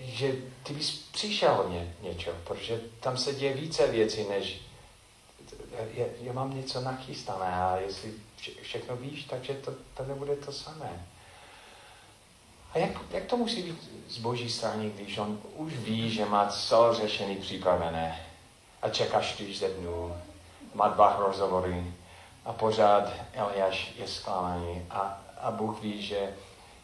že 0.00 0.34
ty 0.62 0.74
bys 0.74 0.90
přišel 1.12 1.66
ně, 1.68 1.94
něčo, 2.02 2.30
protože 2.44 2.80
tam 3.00 3.16
se 3.16 3.34
děje 3.34 3.54
více 3.54 3.86
věcí, 3.86 4.28
než 4.28 4.71
já, 5.94 6.06
já 6.20 6.32
mám 6.32 6.56
něco 6.56 6.80
nachystané 6.80 7.54
a 7.54 7.76
jestli 7.76 8.12
všechno 8.62 8.96
víš, 8.96 9.24
takže 9.24 9.54
to, 9.54 9.72
to 9.94 10.04
nebude 10.04 10.36
to 10.36 10.52
samé. 10.52 11.06
A 12.74 12.78
jak, 12.78 12.90
jak 13.10 13.24
to 13.24 13.36
musí 13.36 13.62
být 13.62 13.90
z 14.08 14.18
boží 14.18 14.50
strany, 14.50 14.90
když 14.90 15.18
on 15.18 15.40
už 15.54 15.76
ví, 15.76 16.10
že 16.10 16.24
má 16.24 16.46
celé 16.46 16.94
řešení 16.94 17.36
připravené 17.36 18.26
a 18.82 18.88
čeká 18.88 19.20
40 19.20 19.76
dnů, 19.76 20.16
má 20.74 20.88
dva 20.88 21.16
rozhovory 21.26 21.84
a 22.44 22.52
pořád 22.52 23.12
Eliáš 23.32 23.92
je 23.98 24.08
zklamaný 24.08 24.86
a, 24.90 25.20
a 25.40 25.50
Bůh 25.50 25.82
ví, 25.82 26.02
že 26.02 26.34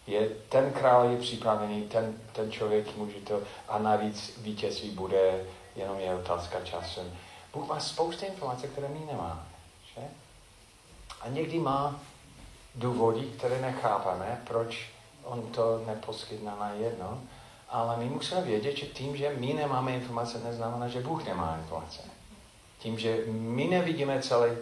je, 0.06 0.28
ten 0.48 0.72
král 0.72 1.08
je 1.08 1.18
připravený, 1.18 1.82
ten, 1.82 2.20
ten 2.32 2.52
člověk 2.52 2.96
může 2.96 3.20
to 3.20 3.40
a 3.68 3.78
navíc 3.78 4.38
vítězství 4.38 4.90
bude, 4.90 5.44
jenom 5.76 5.98
je 5.98 6.14
otázka 6.14 6.60
času. 6.64 7.00
Bůh 7.52 7.68
má 7.68 7.80
spoustu 7.80 8.26
informací, 8.26 8.66
které 8.66 8.88
my 8.88 9.00
nemáme. 9.10 9.42
Že? 9.94 10.00
A 11.20 11.28
někdy 11.28 11.58
má 11.58 12.00
důvody, 12.74 13.20
které 13.20 13.60
nechápeme, 13.60 14.42
proč 14.46 14.90
on 15.24 15.42
to 15.42 15.82
neposkytne 15.86 16.52
na 16.60 16.70
jedno, 16.70 17.20
ale 17.68 17.96
my 17.96 18.04
musíme 18.04 18.40
vědět, 18.40 18.76
že 18.76 18.86
tím, 18.86 19.16
že 19.16 19.34
my 19.38 19.52
nemáme 19.52 19.92
informace, 19.92 20.38
neznamená, 20.44 20.88
že 20.88 21.00
Bůh 21.00 21.24
nemá 21.24 21.56
informace. 21.56 22.00
Tím, 22.78 22.98
že 22.98 23.18
my 23.26 23.64
nevidíme 23.64 24.22
celý, 24.22 24.56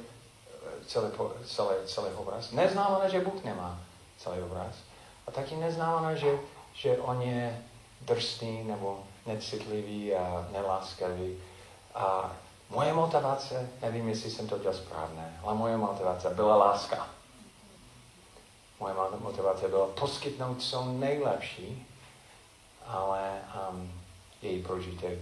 celý, 0.87 1.07
celý, 1.45 1.77
celý 1.87 2.13
obraz, 2.15 2.51
neznamená, 2.53 3.09
že 3.09 3.21
Bůh 3.21 3.45
nemá 3.45 3.81
celý 4.19 4.43
obraz. 4.43 4.75
A 5.27 5.31
taky 5.31 5.57
neznamená, 5.57 6.15
že, 6.15 6.39
že 6.75 6.99
on 6.99 7.23
je 7.23 7.63
drsný 8.01 8.65
nebo 8.65 9.05
necitlivý 9.27 10.15
a 10.15 10.49
neláskavý. 10.53 11.37
A 11.95 12.33
Moje 12.71 12.93
motivace, 12.93 13.69
nevím, 13.83 14.09
jestli 14.09 14.31
jsem 14.31 14.49
to 14.49 14.59
dělal 14.59 14.77
správně, 14.77 15.39
ale 15.43 15.55
moje 15.55 15.77
motivace 15.77 16.31
byla 16.31 16.57
láska. 16.57 17.09
Moje 18.81 18.95
motivace 19.19 19.69
byla 19.69 19.87
poskytnout 19.87 20.63
co 20.63 20.85
nejlepší, 20.85 21.87
ale 22.87 23.41
um, 23.71 23.93
její 24.43 24.63
prožitek. 24.63 25.19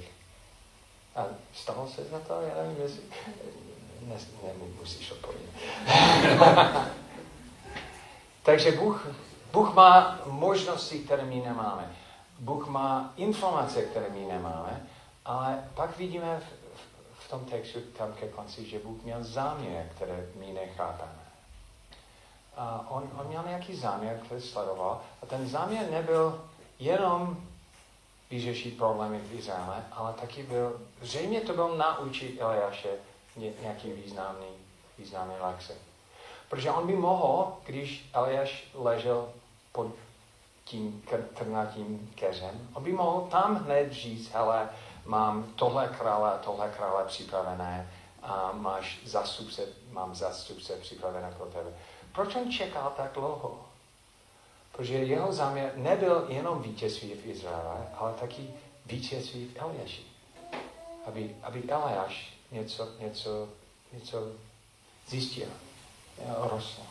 A 1.17 1.25
stalo 1.55 1.89
se 1.89 2.05
za 2.05 2.19
to? 2.19 2.41
Já 2.41 2.55
nevím, 2.63 2.83
jestli... 2.83 3.03
Ne, 4.03 4.17
nemusíš 4.59 5.11
odpovědět. 5.11 5.51
Takže 8.43 8.73
Bůh, 8.73 9.07
Bůh 9.53 9.75
má 9.75 10.19
možnosti, 10.27 10.99
které 10.99 11.25
my 11.25 11.37
nemáme. 11.37 11.97
Bůh 12.39 12.69
má 12.69 13.13
informace, 13.17 13.83
které 13.83 14.07
my 14.11 14.27
nemáme, 14.27 14.87
ale 15.25 15.69
pak 15.75 15.99
vidíme 15.99 16.41
v 16.41 16.64
tom 17.35 17.45
textu 17.45 17.81
tam 17.81 18.13
ke 18.13 18.29
konci, 18.29 18.65
že 18.65 18.79
Bůh 18.79 19.03
měl 19.03 19.25
záměr, 19.25 19.89
které 19.97 20.27
my 20.35 20.53
nechápeme. 20.53 21.25
A 22.57 22.87
on, 22.91 23.11
on 23.21 23.27
měl 23.27 23.45
nějaký 23.47 23.77
záměr, 23.77 24.21
který 24.25 24.41
sledoval. 24.41 25.01
A 25.23 25.27
ten 25.27 25.49
záměr 25.49 25.91
nebyl 25.91 26.45
jenom 26.79 27.37
vyřešit 28.31 28.77
problémy 28.77 29.19
v 29.19 29.33
Izraele, 29.33 29.85
ale 29.93 30.13
taky 30.13 30.43
byl, 30.43 30.81
zřejmě 31.03 31.41
to 31.41 31.53
byl 31.53 31.77
naučit 31.77 32.41
Eliáše 32.41 32.89
nějaký 33.63 33.93
významný, 33.93 34.49
významný 34.99 35.35
lekce. 35.41 35.75
Protože 36.49 36.71
on 36.71 36.87
by 36.87 36.97
mohl, 36.97 37.57
když 37.67 38.11
Eliáš 38.13 38.65
ležel 38.75 39.29
pod 39.73 39.87
tím 40.65 41.03
trnatým 41.35 42.11
keřem, 42.15 42.69
on 42.75 42.85
by 42.85 42.93
mohl 42.93 43.21
tam 43.31 43.57
hned 43.57 43.93
říct, 43.93 44.33
hele, 44.33 44.69
mám 45.05 45.45
tohle 45.57 45.89
krále 45.99 46.33
a 46.33 46.39
tohle 46.39 46.69
krále 46.77 47.05
připravené 47.05 47.91
a 48.23 48.51
máš 48.53 49.01
zastupce, 49.05 49.63
mám 49.91 50.15
zastupce 50.15 50.77
připravené 50.77 51.35
pro 51.37 51.47
tebe. 51.47 51.71
Proč 52.13 52.37
on 52.37 52.53
čekal 52.53 52.93
tak 52.97 53.13
dlouho? 53.13 53.65
Protože 54.73 54.95
jeho 54.95 55.33
záměr 55.33 55.73
nebyl 55.77 56.27
jenom 56.29 56.63
vítězství 56.63 57.15
v 57.15 57.27
Izraele, 57.27 57.89
ale 57.99 58.13
taky 58.13 58.55
vítězství 58.87 59.47
v 59.47 59.63
Eliáši. 59.63 60.03
Aby, 61.07 61.37
aby 61.43 61.63
Eliáš 61.69 62.39
něco, 62.51 62.89
něco, 63.01 63.49
něco 63.93 64.33
zjistil, 65.09 65.49
rostl. 66.51 66.83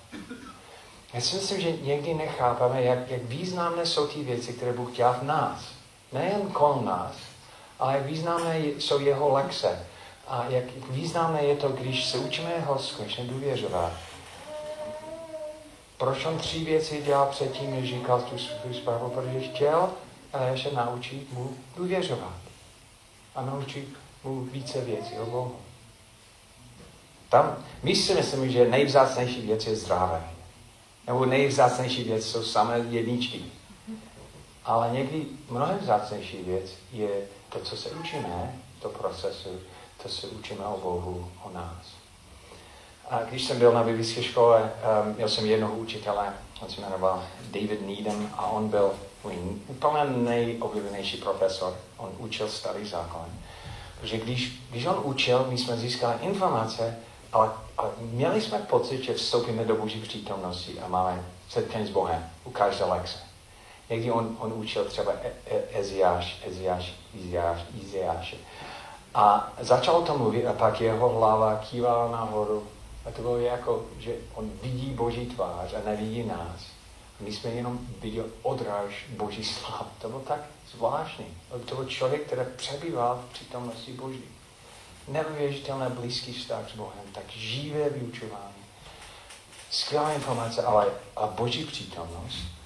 Já 1.14 1.22
si 1.22 1.36
myslím, 1.36 1.62
že 1.62 1.72
někdy 1.72 2.14
nechápeme, 2.14 2.84
jak, 2.84 3.10
jak 3.10 3.22
významné 3.22 3.86
jsou 3.86 4.08
ty 4.08 4.24
věci, 4.24 4.54
které 4.54 4.74
Bůh 4.74 4.92
dělá 4.92 5.14
v 5.14 5.24
nás. 5.24 5.66
Nejen 6.12 6.50
kolem 6.52 6.86
nás, 6.86 7.16
ale 7.84 8.00
významné 8.00 8.60
jsou 8.60 9.00
jeho 9.00 9.34
lekce. 9.34 9.80
A 10.28 10.46
jak 10.50 10.64
významné 10.90 11.44
je 11.44 11.56
to, 11.56 11.70
když 11.70 12.06
se 12.06 12.18
učíme 12.18 12.60
ho 12.60 12.80
skutečně 12.80 13.24
důvěřovat. 13.24 13.92
Proč 15.98 16.26
on 16.26 16.38
tři 16.38 16.60
věci 16.60 17.02
dělal 17.02 17.28
předtím, 17.28 17.72
než 17.72 17.90
říkal 17.90 18.22
tu 18.22 18.38
svou 18.38 18.74
zprávu? 18.74 19.10
Protože 19.10 19.40
chtěl 19.40 19.90
ještě 20.52 20.72
naučit 20.72 21.34
mu 21.34 21.58
důvěřovat. 21.78 22.34
A 23.36 23.42
naučit 23.42 23.88
mu 24.24 24.42
více 24.42 24.82
věcí 24.82 25.14
o 25.20 25.26
Bohu. 25.26 25.56
Tam, 27.30 27.58
my 27.84 27.96
si 27.96 28.16
myslíme, 28.16 28.50
že 28.50 28.68
nejvzácnější 28.68 29.42
věc 29.42 29.68
je 29.68 29.76
zdravé. 29.76 30.24
Nebo 31.08 31.26
nejvzácnější 31.26 32.04
věc 32.04 32.26
jsou 32.26 32.44
samé 32.44 32.78
jedničky. 32.90 33.44
Ale 34.66 34.90
někdy 34.92 35.26
mnohem 35.50 35.78
vzácnější 35.78 36.44
věc 36.44 36.72
je 36.92 37.22
to, 37.50 37.60
co 37.60 37.78
se 37.78 37.90
učíme, 37.90 38.60
to 38.82 38.90
procesu, 38.90 39.50
to 40.04 40.10
se 40.10 40.28
učíme 40.28 40.66
o 40.66 40.78
Bohu, 40.78 41.32
o 41.44 41.50
nás. 41.50 42.04
A 43.10 43.24
když 43.24 43.44
jsem 43.44 43.60
byl 43.60 43.72
na 43.72 43.84
biblické 43.84 44.24
škole, 44.24 44.72
um, 45.06 45.16
měl 45.16 45.30
jsem 45.30 45.46
jednoho 45.46 45.76
učitele, 45.76 46.34
on 46.62 46.70
se 46.70 46.82
jmenoval 46.82 47.24
David 47.52 47.88
Needham 47.88 48.34
a 48.38 48.46
on 48.48 48.70
byl 48.70 48.92
úplně 49.68 50.04
nejoblíbenější 50.06 51.18
profesor. 51.18 51.78
On 51.98 52.10
učil 52.18 52.50
starý 52.50 52.88
zákon. 52.88 53.26
Protože 54.02 54.18
když, 54.18 54.62
když 54.70 54.86
on 54.86 55.02
učil, 55.04 55.46
my 55.50 55.58
jsme 55.58 55.78
získali 55.78 56.16
informace, 56.22 56.98
ale, 57.32 57.52
ale 57.78 57.90
měli 58.00 58.42
jsme 58.42 58.58
pocit, 58.58 59.04
že 59.04 59.14
vstoupíme 59.14 59.66
do 59.66 59.76
Boží 59.76 60.02
přítomnosti 60.02 60.80
a 60.80 60.88
máme 60.88 61.26
setkání 61.50 61.88
s 61.88 61.90
Bohem 61.90 62.30
u 62.44 62.52
každé 62.52 62.86
lekce. 62.86 63.23
Někdy 63.94 64.12
on, 64.12 64.38
on 64.40 64.54
učil 64.54 64.86
třeba 64.86 65.12
e, 65.14 65.32
e, 65.46 65.80
Eziáš, 65.80 66.42
Eziáš, 66.48 66.94
Eziáš, 67.20 67.62
Eziáš. 67.84 68.36
A 69.14 69.54
začal 69.60 70.02
to 70.02 70.18
mluvit 70.18 70.48
a 70.48 70.54
pak 70.54 70.82
jeho 70.82 71.10
hlava 71.10 71.56
kývala 71.56 72.12
nahoru. 72.12 72.68
A 73.06 73.12
to 73.12 73.22
bylo 73.22 73.38
jako, 73.38 73.86
že 74.00 74.16
on 74.34 74.52
vidí 74.64 74.90
Boží 74.90 75.26
tvář 75.26 75.74
a 75.74 75.90
nevidí 75.90 76.24
nás. 76.24 76.62
A 77.20 77.24
my 77.24 77.34
jsme 77.34 77.50
jenom 77.50 77.80
viděli 78.02 78.28
odráž 78.42 79.06
Boží 79.10 79.44
slav. 79.44 79.88
To 80.02 80.10
bylo 80.10 80.22
tak 80.22 80.40
zvláštní. 80.76 81.26
To 81.66 81.76
byl 81.76 81.86
člověk, 81.86 82.26
který 82.26 82.42
přebýval 82.56 83.24
v 83.30 83.34
přítomnosti 83.34 83.94
Boží 83.94 84.24
neuvěřitelné 85.08 85.90
blízký 85.90 86.34
vztah 86.34 86.70
s 86.72 86.76
Bohem, 86.76 87.06
tak 87.12 87.30
živé 87.30 87.90
vyučování. 87.90 88.64
Skvělá 89.72 90.14
informace, 90.14 90.64
ale 90.64 90.88
a 91.16 91.28
boží 91.28 91.66
přítomnost. 91.66 92.63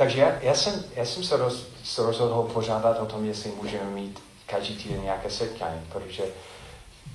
Takže 0.00 0.20
já, 0.20 0.32
já, 0.40 0.54
jsem, 0.54 0.84
já 0.96 1.04
jsem 1.04 1.24
se, 1.24 1.36
roz, 1.36 1.66
se 1.84 2.02
rozhodl 2.02 2.50
požádat 2.52 3.00
o 3.00 3.06
tom, 3.06 3.24
jestli 3.24 3.52
můžeme 3.62 3.90
mít 3.90 4.22
každý 4.46 4.76
týden 4.76 5.02
nějaké 5.02 5.30
setkání, 5.30 5.80
protože 5.92 6.22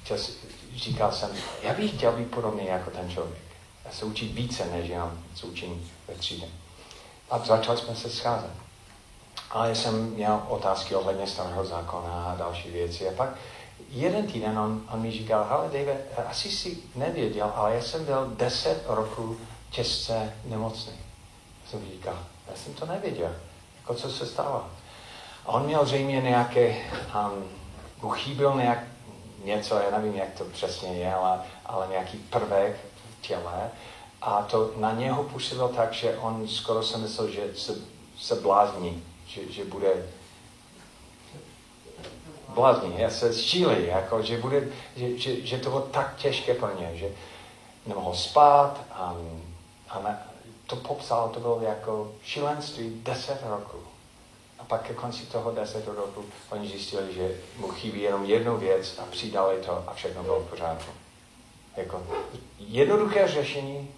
čas, 0.03 0.31
říkal 0.75 1.11
jsem, 1.11 1.29
já 1.61 1.73
bych 1.73 1.91
chtěl 1.91 2.11
být 2.11 2.31
podobný 2.31 2.65
jako 2.65 2.91
ten 2.91 3.09
člověk. 3.09 3.41
Já 3.85 3.91
se 3.91 4.05
učit 4.05 4.33
více, 4.33 4.65
než 4.65 4.89
jenom 4.89 5.19
co 5.35 5.47
učím 5.47 5.91
ve 6.07 6.15
třídě. 6.15 6.45
A 7.29 7.39
začali 7.39 7.77
jsme 7.77 7.95
se 7.95 8.09
scházet. 8.09 8.51
Ale 9.49 9.75
jsem 9.75 10.09
měl 10.09 10.43
otázky 10.47 10.95
ohledně 10.95 11.27
starého 11.27 11.65
zákona 11.65 12.25
a 12.25 12.35
další 12.35 12.69
věci. 12.69 13.09
A 13.09 13.11
pak 13.11 13.29
jeden 13.89 14.27
týden 14.27 14.59
on, 14.59 14.81
on 14.93 15.01
mi 15.01 15.11
říkal, 15.11 15.47
ale 15.49 15.65
David, 15.65 16.27
asi 16.27 16.51
si 16.51 16.77
nevěděl, 16.95 17.51
ale 17.55 17.75
já 17.75 17.81
jsem 17.81 18.05
byl 18.05 18.33
deset 18.37 18.83
roků 18.87 19.37
těžce 19.69 20.33
nemocný. 20.45 20.93
Já 21.63 21.71
jsem 21.71 21.85
říkal, 21.91 22.17
já 22.47 22.55
jsem 22.55 22.73
to 22.73 22.85
nevěděl. 22.85 23.35
Jako 23.77 23.93
co 23.93 24.11
se 24.11 24.25
stalo? 24.25 24.65
A 25.45 25.49
on 25.49 25.65
měl 25.65 25.85
zřejmě 25.85 26.21
nějaké, 26.21 26.67
um, 26.69 27.43
mu 28.01 28.09
chyběl 28.09 28.55
nějak 28.55 28.79
něco, 29.43 29.75
já 29.75 29.97
nevím, 29.97 30.15
jak 30.15 30.33
to 30.33 30.45
přesně 30.45 30.93
je, 30.93 31.13
ale, 31.13 31.39
ale 31.65 31.87
nějaký 31.87 32.17
prvek 32.17 32.75
v 33.19 33.21
těle. 33.21 33.71
A 34.21 34.41
to 34.41 34.71
na 34.77 34.91
něho 34.91 35.23
působilo 35.23 35.69
tak, 35.69 35.93
že 35.93 36.17
on 36.17 36.47
skoro 36.47 36.83
se 36.83 36.97
myslel, 36.97 37.29
že 37.29 37.41
se, 37.55 37.75
se 38.19 38.35
blázní, 38.35 39.03
že, 39.27 39.51
že 39.51 39.65
bude 39.65 39.93
blázní, 42.49 42.93
já 42.97 43.09
se 43.09 43.33
šílí, 43.33 43.87
jako, 43.87 44.21
že, 44.21 44.37
bude, 44.37 44.67
že, 44.95 45.17
že, 45.17 45.45
že 45.45 45.57
to 45.57 45.69
bylo 45.69 45.81
tak 45.81 46.15
těžké 46.15 46.53
pro 46.53 46.79
ně, 46.79 46.91
že 46.93 47.09
nemohl 47.85 48.15
spát 48.15 48.81
a, 48.91 49.15
a 49.89 49.99
to 50.67 50.75
popsal, 50.75 51.29
to 51.29 51.39
bylo 51.39 51.61
jako 51.61 52.11
šílenství 52.23 53.01
deset 53.03 53.39
roků. 53.43 53.77
A 54.59 54.63
pak 54.63 54.87
ke 54.87 54.93
konci 54.93 55.25
toho 55.25 55.51
deset 55.51 55.87
roku 55.87 56.25
oni 56.49 56.67
zjistili, 56.67 57.13
že 57.13 57.37
mu 57.57 57.67
chybí 57.67 58.01
jenom 58.01 58.25
jednu 58.25 58.57
věc 58.57 58.99
a 58.99 59.05
přidali 59.11 59.61
to 59.61 59.83
a 59.87 59.93
všechno 59.93 60.23
bylo 60.23 60.39
v 60.39 60.49
pořádku. 60.49 60.91
Jako 61.77 62.03
jednoduché 62.59 63.27
řešení, 63.27 63.89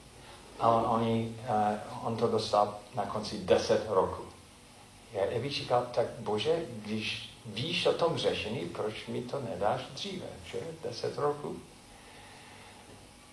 ale 0.59 0.83
oni, 0.83 1.35
uh, 1.49 2.07
on 2.07 2.17
to 2.17 2.27
dostal 2.27 2.77
na 2.95 3.05
konci 3.05 3.37
deset 3.37 3.85
roku. 3.89 4.23
Já, 5.13 5.39
bych 5.39 5.53
říkal, 5.53 5.87
tak 5.91 6.05
bože, 6.19 6.65
když 6.69 7.29
víš 7.45 7.85
o 7.85 7.93
tom 7.93 8.17
řešení, 8.17 8.59
proč 8.59 9.07
mi 9.07 9.21
to 9.21 9.41
nedáš 9.41 9.81
dříve, 9.93 10.25
že? 10.51 10.59
Deset 10.83 11.17
roků. 11.17 11.57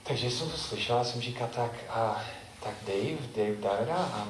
Takže 0.03 0.31
jsem 0.31 0.51
to 0.51 0.57
slyšel 0.57 0.99
a 0.99 1.05
jsem 1.05 1.21
říkal, 1.21 1.49
tak, 1.55 1.73
a, 1.89 2.25
tak 2.65 2.75
Dave, 2.87 3.19
Dave 3.37 3.57
Davida, 3.57 3.97
a 3.97 4.29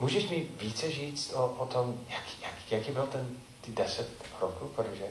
můžeš 0.00 0.28
mi 0.28 0.48
více 0.60 0.90
říct 0.90 1.32
o, 1.32 1.46
o 1.46 1.66
tom, 1.66 2.00
jak, 2.08 2.24
jak, 2.42 2.52
jaký 2.70 2.92
byl 2.92 3.06
ten 3.06 3.28
ty 3.60 3.72
deset 3.72 4.08
roků, 4.40 4.68
protože 4.76 5.04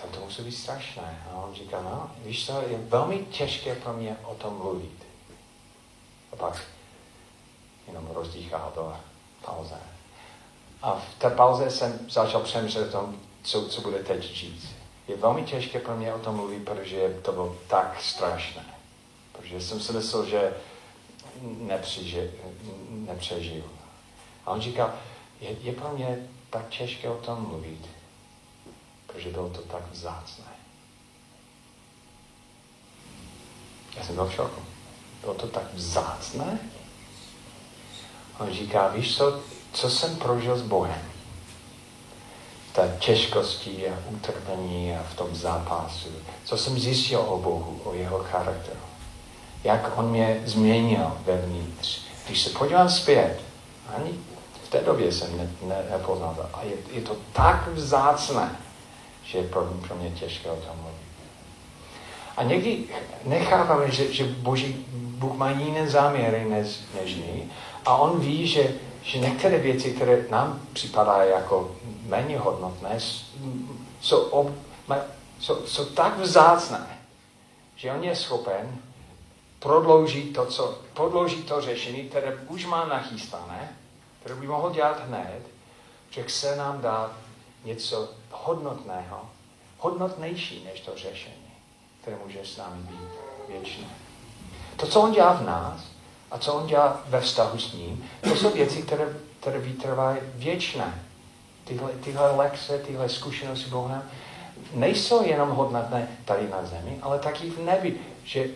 tam 0.00 0.10
to 0.10 0.20
musí 0.20 0.42
být 0.42 0.52
strašné. 0.52 1.26
A 1.30 1.36
on 1.36 1.54
říká, 1.54 1.82
no, 1.82 2.10
víš 2.24 2.46
co, 2.46 2.62
je 2.68 2.78
velmi 2.78 3.18
těžké 3.18 3.74
pro 3.74 3.92
mě 3.92 4.16
o 4.24 4.34
tom 4.34 4.56
mluvit. 4.56 5.06
A 6.32 6.36
pak 6.36 6.62
jenom 7.86 8.08
rozdýchá 8.10 8.58
to 8.74 8.96
pauze. 9.44 9.80
A 10.82 10.94
v 10.94 11.18
té 11.18 11.30
pauze 11.30 11.70
jsem 11.70 11.98
začal 12.10 12.40
přemýšlet 12.40 12.88
o 12.88 12.92
tom, 12.92 13.20
co, 13.42 13.68
co 13.68 13.80
bude 13.80 13.98
teď 13.98 14.34
říct. 14.34 14.68
Je 15.08 15.16
velmi 15.16 15.42
těžké 15.42 15.80
pro 15.80 15.96
mě 15.96 16.14
o 16.14 16.18
tom 16.18 16.36
mluvit, 16.36 16.64
protože 16.64 17.20
to 17.22 17.32
bylo 17.32 17.56
tak 17.66 18.00
strašné. 18.00 18.64
Protože 19.32 19.60
jsem 19.60 19.80
si 19.80 19.92
myslel, 19.92 20.26
že 20.26 20.54
nepřeži, 21.42 22.30
nepřežiju. 22.90 23.64
A 24.46 24.50
on 24.50 24.60
říkal, 24.60 24.92
je, 25.40 25.50
je 25.62 25.72
pro 25.72 25.88
mě 25.88 26.28
tak 26.50 26.68
těžké 26.68 27.10
o 27.10 27.16
tom 27.16 27.48
mluvit, 27.48 27.88
protože 29.06 29.28
bylo 29.28 29.48
to 29.48 29.62
tak 29.62 29.82
vzácné. 29.92 30.44
Já 33.96 34.04
jsem 34.04 34.14
byl 34.14 34.26
v 34.26 34.34
šoku. 34.34 34.60
Bylo 35.20 35.34
to 35.34 35.46
tak 35.46 35.74
vzácné? 35.74 36.58
On 38.38 38.50
říká, 38.52 38.88
víš 38.88 39.16
co, 39.16 39.40
co 39.72 39.90
jsem 39.90 40.16
prožil 40.16 40.58
s 40.58 40.62
Bohem. 40.62 41.02
Té 42.72 42.96
těžkosti 43.00 43.88
a 43.88 43.94
utrpení 44.10 44.96
a 44.96 45.02
v 45.02 45.16
tom 45.16 45.34
zápasu. 45.34 46.08
Co 46.44 46.58
jsem 46.58 46.78
zjistil 46.78 47.20
o 47.20 47.38
Bohu, 47.38 47.80
o 47.84 47.94
jeho 47.94 48.18
charakteru. 48.18 48.87
Jak 49.64 49.98
on 49.98 50.10
mě 50.10 50.42
změnil 50.44 51.12
vevnitř. 51.24 52.00
Když 52.26 52.42
se 52.42 52.50
podívám 52.50 52.88
zpět, 52.88 53.40
ani 53.96 54.10
v 54.64 54.68
té 54.68 54.80
době 54.80 55.12
jsem 55.12 55.38
ne, 55.38 55.50
ne, 55.62 55.82
nepoznal 55.90 56.34
to. 56.34 56.58
A 56.58 56.62
je, 56.62 56.76
je 56.92 57.00
to 57.00 57.16
tak 57.32 57.68
vzácné, 57.68 58.56
že 59.24 59.38
je 59.38 59.44
pro, 59.44 59.64
pro 59.86 59.96
mě 59.96 60.10
těžké 60.10 60.50
o 60.50 60.56
tom 60.56 60.76
mluvit. 60.76 60.98
A 62.36 62.42
někdy 62.42 62.84
necháváme, 63.24 63.90
že, 63.90 64.12
že 64.12 64.24
Boží, 64.24 64.86
Bůh 64.92 65.36
má 65.36 65.50
jiné 65.50 65.88
záměry 65.90 66.44
než, 66.44 66.80
než 67.00 67.14
my. 67.14 67.44
A 67.86 67.96
on 67.96 68.20
ví, 68.20 68.46
že 68.46 68.74
že 69.08 69.18
některé 69.18 69.58
věci, 69.58 69.92
které 69.92 70.24
nám 70.30 70.60
připadají 70.72 71.30
jako 71.30 71.76
méně 72.06 72.38
hodnotné, 72.38 72.98
jsou, 74.00 74.20
ob, 74.20 74.50
jsou, 75.40 75.66
jsou 75.66 75.84
tak 75.84 76.18
vzácné, 76.18 76.86
že 77.76 77.92
on 77.92 78.04
je 78.04 78.16
schopen 78.16 78.78
prodloužit 79.58 80.32
to, 80.34 80.46
co, 80.46 80.78
prodloužit 80.94 81.48
to 81.48 81.60
řešení, 81.60 82.08
které 82.08 82.36
už 82.48 82.66
má 82.66 82.84
nachystané, 82.84 83.76
které 84.20 84.34
by 84.34 84.46
mohl 84.46 84.70
dělat 84.70 85.08
hned, 85.08 85.42
že 86.10 86.22
chce 86.22 86.56
nám 86.56 86.80
dát 86.80 87.12
něco 87.64 88.08
hodnotného, 88.30 89.28
hodnotnější 89.78 90.64
než 90.64 90.80
to 90.80 90.92
řešení, 90.96 91.52
které 92.00 92.16
může 92.24 92.38
s 92.44 92.56
námi 92.56 92.82
být 92.82 93.10
věčné. 93.48 93.86
To, 94.76 94.86
co 94.86 95.00
on 95.00 95.12
dělá 95.12 95.32
v 95.32 95.46
nás 95.46 95.80
a 96.30 96.38
co 96.38 96.54
on 96.54 96.66
dělá 96.66 97.02
ve 97.06 97.20
vztahu 97.20 97.58
s 97.58 97.72
ním, 97.72 98.10
to 98.20 98.36
jsou 98.36 98.50
věci, 98.50 98.82
které, 98.82 99.16
které 99.40 99.58
vytrvají 99.58 100.18
věčné. 100.34 101.04
Tyhle, 101.64 101.90
tyhle 101.92 102.30
lekce, 102.36 102.78
tyhle 102.78 103.08
zkušenosti 103.08 103.64
s 103.64 103.68
Bohem 103.68 104.02
nejsou 104.74 105.26
jenom 105.26 105.50
hodnotné 105.50 106.08
tady 106.24 106.48
na 106.48 106.64
zemi, 106.64 106.98
ale 107.02 107.18
taky 107.18 107.50
v 107.50 107.58
nebi. 107.58 108.00
Že, 108.24 108.48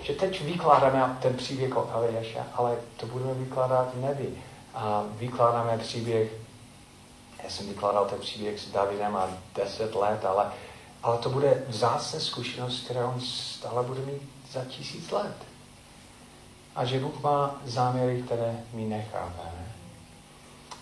že 0.00 0.12
teď 0.12 0.44
vykládáme 0.44 1.18
ten 1.22 1.34
příběh 1.34 1.76
o 1.76 1.90
Eliáša, 1.92 2.46
ale 2.54 2.76
to 2.96 3.06
budeme 3.06 3.34
vykládat 3.34 3.94
v 3.94 4.00
nebi. 4.00 4.42
A 4.74 5.04
vykládáme 5.08 5.78
příběh, 5.78 6.32
já 7.44 7.50
jsem 7.50 7.68
vykládal 7.68 8.04
ten 8.04 8.18
příběh 8.18 8.60
s 8.60 8.70
Davidem 8.70 9.16
a 9.16 9.28
deset 9.54 9.94
let, 9.94 10.24
ale, 10.24 10.52
ale 11.02 11.18
to 11.18 11.30
bude 11.30 11.62
vzácná 11.68 12.20
zkušenost, 12.20 12.84
kterou 12.84 13.06
on 13.06 13.20
stále 13.20 13.82
bude 13.82 14.00
mít 14.00 14.22
za 14.52 14.64
tisíc 14.64 15.10
let. 15.10 15.36
A 16.76 16.84
že 16.84 17.00
Bůh 17.00 17.22
má 17.22 17.60
záměry, 17.64 18.22
které 18.22 18.60
my 18.72 18.84
nechápeme. 18.84 19.66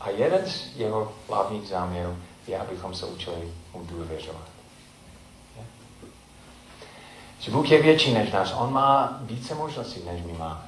A 0.00 0.10
jeden 0.10 0.50
z 0.50 0.76
jeho 0.76 1.12
hlavních 1.28 1.68
záměrů 1.68 2.16
je, 2.46 2.58
abychom 2.58 2.94
se 2.94 3.06
učili 3.06 3.52
mu 3.74 3.84
důvěřovat. 3.84 4.53
Že 7.44 7.50
Bůh 7.50 7.70
je 7.70 7.82
větší 7.82 8.14
než 8.14 8.32
nás. 8.32 8.54
On 8.58 8.72
má 8.72 9.18
více 9.20 9.54
možností, 9.54 10.00
než 10.06 10.22
my 10.22 10.32
máme. 10.32 10.62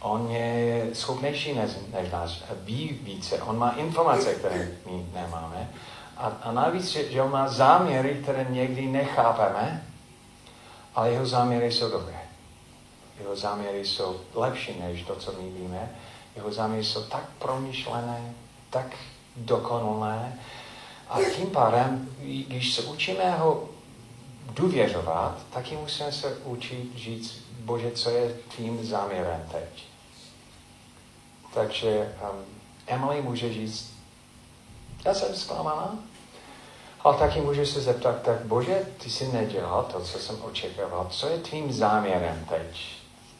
On 0.00 0.30
je 0.30 0.86
schopnější 0.92 1.54
než, 1.54 1.70
než 1.92 2.10
nás. 2.10 2.42
Ví 2.64 2.88
více. 3.02 3.42
On 3.42 3.58
má 3.58 3.70
informace, 3.70 4.34
které 4.34 4.70
my 4.86 5.06
nemáme. 5.14 5.70
A, 6.16 6.32
a 6.42 6.52
navíc, 6.52 6.86
že, 6.88 7.12
že 7.12 7.22
on 7.22 7.30
má 7.30 7.48
záměry, 7.48 8.20
které 8.22 8.46
někdy 8.50 8.86
nechápeme, 8.86 9.86
ale 10.94 11.10
jeho 11.10 11.26
záměry 11.26 11.72
jsou 11.72 11.90
dobré. 11.90 12.20
Jeho 13.20 13.36
záměry 13.36 13.84
jsou 13.84 14.20
lepší 14.34 14.80
než 14.80 15.02
to, 15.02 15.16
co 15.16 15.32
my 15.32 15.50
víme. 15.50 15.90
Jeho 16.36 16.52
záměry 16.52 16.84
jsou 16.84 17.04
tak 17.04 17.24
promyšlené, 17.38 18.34
tak 18.70 18.86
dokonalé. 19.36 20.32
A 21.08 21.18
tím 21.36 21.46
pádem, 21.46 22.08
když 22.18 22.74
se 22.74 22.82
učíme 22.82 23.30
ho 23.30 23.68
důvěřovat, 24.54 25.38
taky 25.52 25.76
musíme 25.76 26.12
se 26.12 26.36
učit 26.44 26.96
říct, 26.96 27.34
Bože, 27.60 27.90
co 27.90 28.10
je 28.10 28.36
tvým 28.56 28.86
záměrem 28.86 29.48
teď. 29.52 29.84
Takže 31.54 32.16
um, 32.22 32.44
Emily 32.86 33.22
může 33.22 33.52
říct, 33.52 33.92
já 35.04 35.14
jsem 35.14 35.34
zklamaná, 35.34 35.98
ale 37.00 37.18
taky 37.18 37.40
může 37.40 37.66
se 37.66 37.80
zeptat, 37.80 38.22
tak 38.22 38.44
Bože, 38.44 38.86
ty 39.02 39.10
jsi 39.10 39.32
nedělal 39.32 39.84
to, 39.92 40.00
co 40.00 40.18
jsem 40.18 40.42
očekával. 40.42 41.06
Co 41.10 41.28
je 41.28 41.38
tvým 41.38 41.72
záměrem 41.72 42.46
teď? 42.48 42.96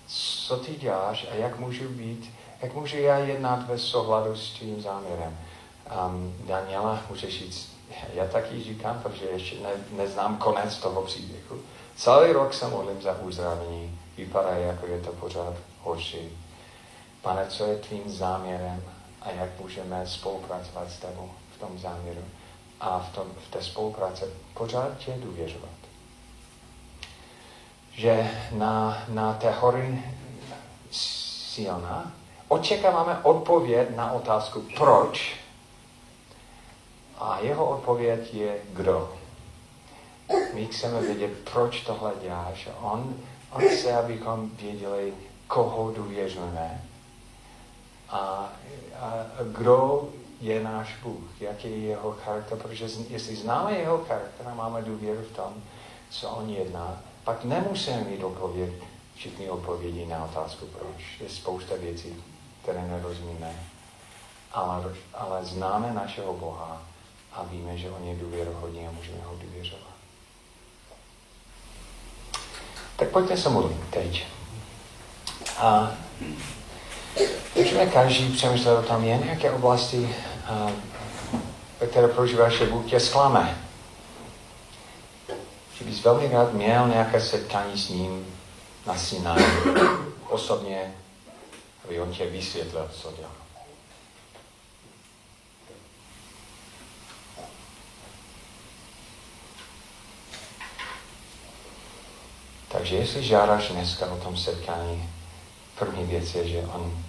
Co 0.07 0.57
ty 0.57 0.75
děláš 0.75 1.27
a 1.33 1.35
jak 1.35 1.59
můžu 1.59 1.89
být, 1.89 2.31
jak 2.63 2.75
můžu 2.75 2.97
já 2.97 3.19
jednat 3.19 3.67
ve 3.67 3.79
souladu 3.79 4.37
s 4.37 4.51
tvým 4.53 4.83
záměrem? 4.83 5.39
Um, 6.07 6.37
Daniela 6.47 7.03
může 7.11 7.31
říct, 7.31 7.80
já 8.15 8.27
taky 8.27 8.63
říkám, 8.63 9.01
protože 9.03 9.25
ještě 9.25 9.57
ne, 9.61 9.71
neznám 9.91 10.37
konec 10.37 10.77
toho 10.77 11.03
příběhu. 11.03 11.61
Celý 11.97 12.33
rok 12.33 12.55
se 12.55 12.69
modlím 12.69 13.03
za 13.03 13.19
uzdravení. 13.21 13.99
Vypadá, 14.17 14.51
jako 14.51 14.87
je 14.87 15.01
to 15.01 15.13
pořád 15.13 15.55
horší. 15.83 16.39
Pane, 17.23 17.47
co 17.47 17.65
je 17.65 17.77
tvým 17.77 18.11
záměrem 18.11 18.83
a 19.23 19.31
jak 19.31 19.61
můžeme 19.61 20.07
spolupracovat 20.07 20.91
s 20.91 20.99
tebou 20.99 21.31
v 21.57 21.61
tom 21.61 21.79
záměru 21.79 22.25
a 22.81 22.99
v, 22.99 23.15
tom, 23.15 23.27
v 23.49 23.51
té 23.51 23.63
spolupráci 23.63 24.25
pořád 24.55 24.99
tě 24.99 25.13
důvěřovat. 25.13 25.71
Že 27.93 28.31
na, 28.53 29.03
na 29.09 29.35
té 29.35 29.51
hory 29.51 30.05
Siona 30.91 32.13
očekáváme 32.49 33.19
odpověď 33.23 33.97
na 33.97 34.13
otázku, 34.13 34.65
proč 34.77 35.40
a 37.21 37.39
jeho 37.41 37.71
odpověď 37.71 38.35
je 38.35 38.57
kdo. 38.73 39.13
My 40.55 40.67
chceme 40.67 41.01
vědět, 41.01 41.31
proč 41.53 41.81
tohle 41.81 42.13
děláš. 42.23 42.69
On, 42.81 43.15
on 43.53 43.63
chce, 43.69 43.97
abychom 43.97 44.51
věděli, 44.51 45.15
koho 45.47 45.93
důvěřujeme 45.93 46.85
a, 48.09 48.19
a 49.01 49.13
kdo 49.53 50.09
je 50.41 50.63
náš 50.63 50.97
Bůh, 51.03 51.41
jaký 51.41 51.71
je 51.71 51.79
jeho 51.79 52.13
charakter, 52.13 52.59
protože 52.59 52.87
jestli 53.09 53.37
známe 53.37 53.73
jeho 53.73 53.99
charakter 53.99 54.49
a 54.49 54.55
máme 54.55 54.83
důvěru 54.83 55.23
v 55.23 55.37
tom, 55.37 55.55
co 56.11 56.29
on 56.29 56.51
jedná, 56.51 57.01
pak 57.25 57.45
nemusíme 57.45 58.01
mít 58.01 58.25
odpověď, 58.25 58.73
všichni 59.15 59.51
odpovědi 59.51 60.07
na 60.07 60.25
otázku 60.25 60.67
proč. 60.67 61.21
Je 61.21 61.29
spousta 61.29 61.75
věcí, 61.77 62.25
které 62.63 62.89
nerozumíme, 62.89 63.63
ale, 64.53 64.95
ale 65.15 65.45
známe 65.45 65.93
našeho 65.95 66.35
Boha 66.35 66.90
a 67.33 67.43
víme, 67.43 67.79
že 67.79 67.91
on 67.91 68.05
je 68.05 68.17
důvěrohodný 68.17 68.87
a 68.87 68.91
můžeme 68.91 69.19
ho 69.25 69.37
důvěřovat. 69.37 69.91
Tak 72.97 73.09
pojďte 73.09 73.37
se 73.37 73.49
modlit 73.49 73.79
teď. 73.91 74.27
A 75.59 75.93
můžeme 77.57 77.87
každý 77.87 78.33
přemýšlet 78.33 78.79
o 78.79 78.83
tom, 78.83 79.05
jen 79.05 79.23
jaké 79.23 79.51
oblasti, 79.51 80.17
ve 81.81 81.87
které 81.87 82.09
prožíváš, 82.09 82.59
že 82.59 82.67
Bůh 82.67 82.91
tě 82.91 83.01
zklame. 83.01 83.59
Že 85.79 85.85
bys 85.85 86.05
velmi 86.05 86.29
rád 86.29 86.53
měl 86.53 86.89
nějaké 86.89 87.21
setkání 87.21 87.79
s 87.79 87.89
ním 87.89 88.27
na 88.87 88.97
Sinai, 88.97 89.45
osobně, 90.29 90.95
aby 91.85 92.01
on 92.01 92.13
tě 92.13 92.27
vysvětlil, 92.27 92.91
co 92.93 93.13
dělá. 93.17 93.31
Takže 102.81 102.97
jestli 102.97 103.23
žádáš 103.23 103.69
dneska 103.69 104.07
o 104.07 104.17
tom 104.17 104.37
setkání, 104.37 105.09
první 105.79 106.05
věc 106.05 106.35
je, 106.35 106.49
že 106.49 106.59
on 106.59 107.05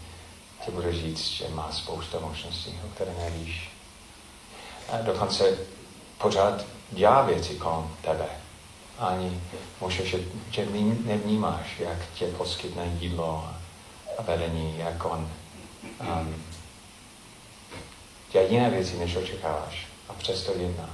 ti 0.65 0.71
bude 0.71 0.93
říct, 0.93 1.19
že 1.19 1.47
má 1.47 1.71
spousta 1.71 2.19
možností, 2.19 2.79
o 2.85 2.95
které 2.95 3.13
nevíš. 3.13 3.69
A 4.89 4.97
dokonce 4.97 5.57
pořád 6.17 6.65
dělá 6.91 7.21
věci 7.21 7.55
kolem 7.55 7.89
tebe. 8.01 8.25
Ani 8.99 9.41
možná, 9.81 10.05
že, 10.05 10.19
že 10.51 10.65
nevnímáš, 11.05 11.79
jak 11.79 11.97
tě 12.13 12.25
poskytne 12.27 12.97
jídlo 12.99 13.49
a 14.17 14.21
vedení, 14.21 14.77
jak 14.77 15.05
on 15.05 15.29
um, 16.01 16.43
dělá 18.31 18.45
jiné 18.45 18.69
věci, 18.69 18.97
než 18.97 19.15
očekáváš. 19.15 19.87
A 20.09 20.13
přesto 20.13 20.51
jedná 20.51 20.89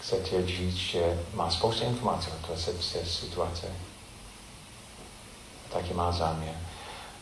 chce 0.00 0.16
ti 0.16 0.46
říct, 0.46 0.76
že 0.76 1.20
má 1.34 1.50
spoustu 1.50 1.84
informací 1.84 2.30
o 2.30 2.46
té 2.46 2.56
situace. 3.04 3.66
Taky 5.72 5.94
má 5.94 6.12
záměr. 6.12 6.54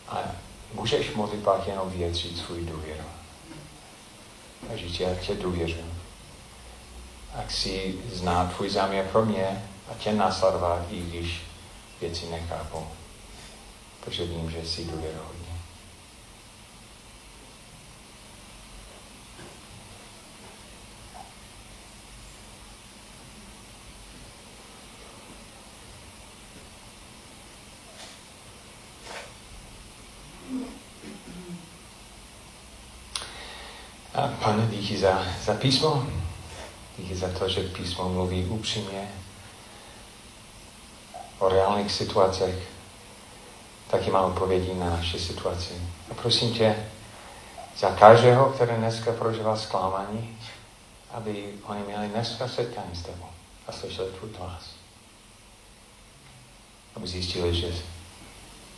A 0.08 0.18
můžeš 0.72 1.14
modlit 1.14 1.44
pak 1.44 1.66
jenom 1.66 1.90
vyjádřit 1.90 2.38
svůj 2.38 2.64
důvěru. 2.64 3.04
A 4.72 4.76
říct, 4.76 5.00
já 5.00 5.14
tě 5.14 5.34
důvěřím. 5.34 6.02
A 7.34 7.42
chci 7.42 7.94
znát 8.12 8.54
tvůj 8.56 8.70
záměr 8.70 9.06
pro 9.12 9.24
mě 9.24 9.68
a 9.90 9.94
tě 9.94 10.12
následovat, 10.12 10.86
i 10.90 11.00
když 11.00 11.42
věci 12.00 12.26
nechápu. 12.30 12.86
Protože 14.00 14.24
vím, 14.24 14.50
že 14.50 14.66
jsi 14.66 14.84
důvěrohodný. 14.84 15.48
A 34.18 34.28
pane, 34.28 34.66
za, 34.98 35.26
za 35.44 35.54
písmo. 35.54 36.06
Díky 36.98 37.16
za 37.16 37.28
to, 37.38 37.48
že 37.48 37.60
písmo 37.60 38.08
mluví 38.08 38.44
upřímně 38.44 39.08
o 41.38 41.48
reálných 41.48 41.92
situacích. 41.92 42.54
Taky 43.90 44.10
má 44.10 44.20
odpovědí 44.20 44.74
na 44.74 44.90
naše 44.90 45.18
situaci. 45.18 45.74
A 46.10 46.14
prosím 46.14 46.54
tě, 46.54 46.76
za 47.78 47.90
každého, 47.90 48.50
který 48.50 48.76
dneska 48.76 49.12
prožívá 49.12 49.56
zklamání, 49.56 50.38
aby 51.10 51.54
oni 51.62 51.82
měli 51.82 52.08
dneska 52.08 52.48
setkání 52.48 52.96
s 52.96 53.02
tebou 53.02 53.26
a 53.66 53.72
slyšeli 53.72 54.10
tvůj 54.10 54.30
hlas. 54.38 54.70
Aby 56.96 57.06
zjistili, 57.06 57.54
že, 57.54 57.72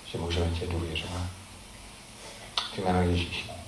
že 0.07 0.19
můžeme 0.19 0.51
tě 0.51 0.67
důvěřovat. 0.67 1.23
V 2.75 2.79
jménu 2.79 3.11
Ježíši. 3.11 3.60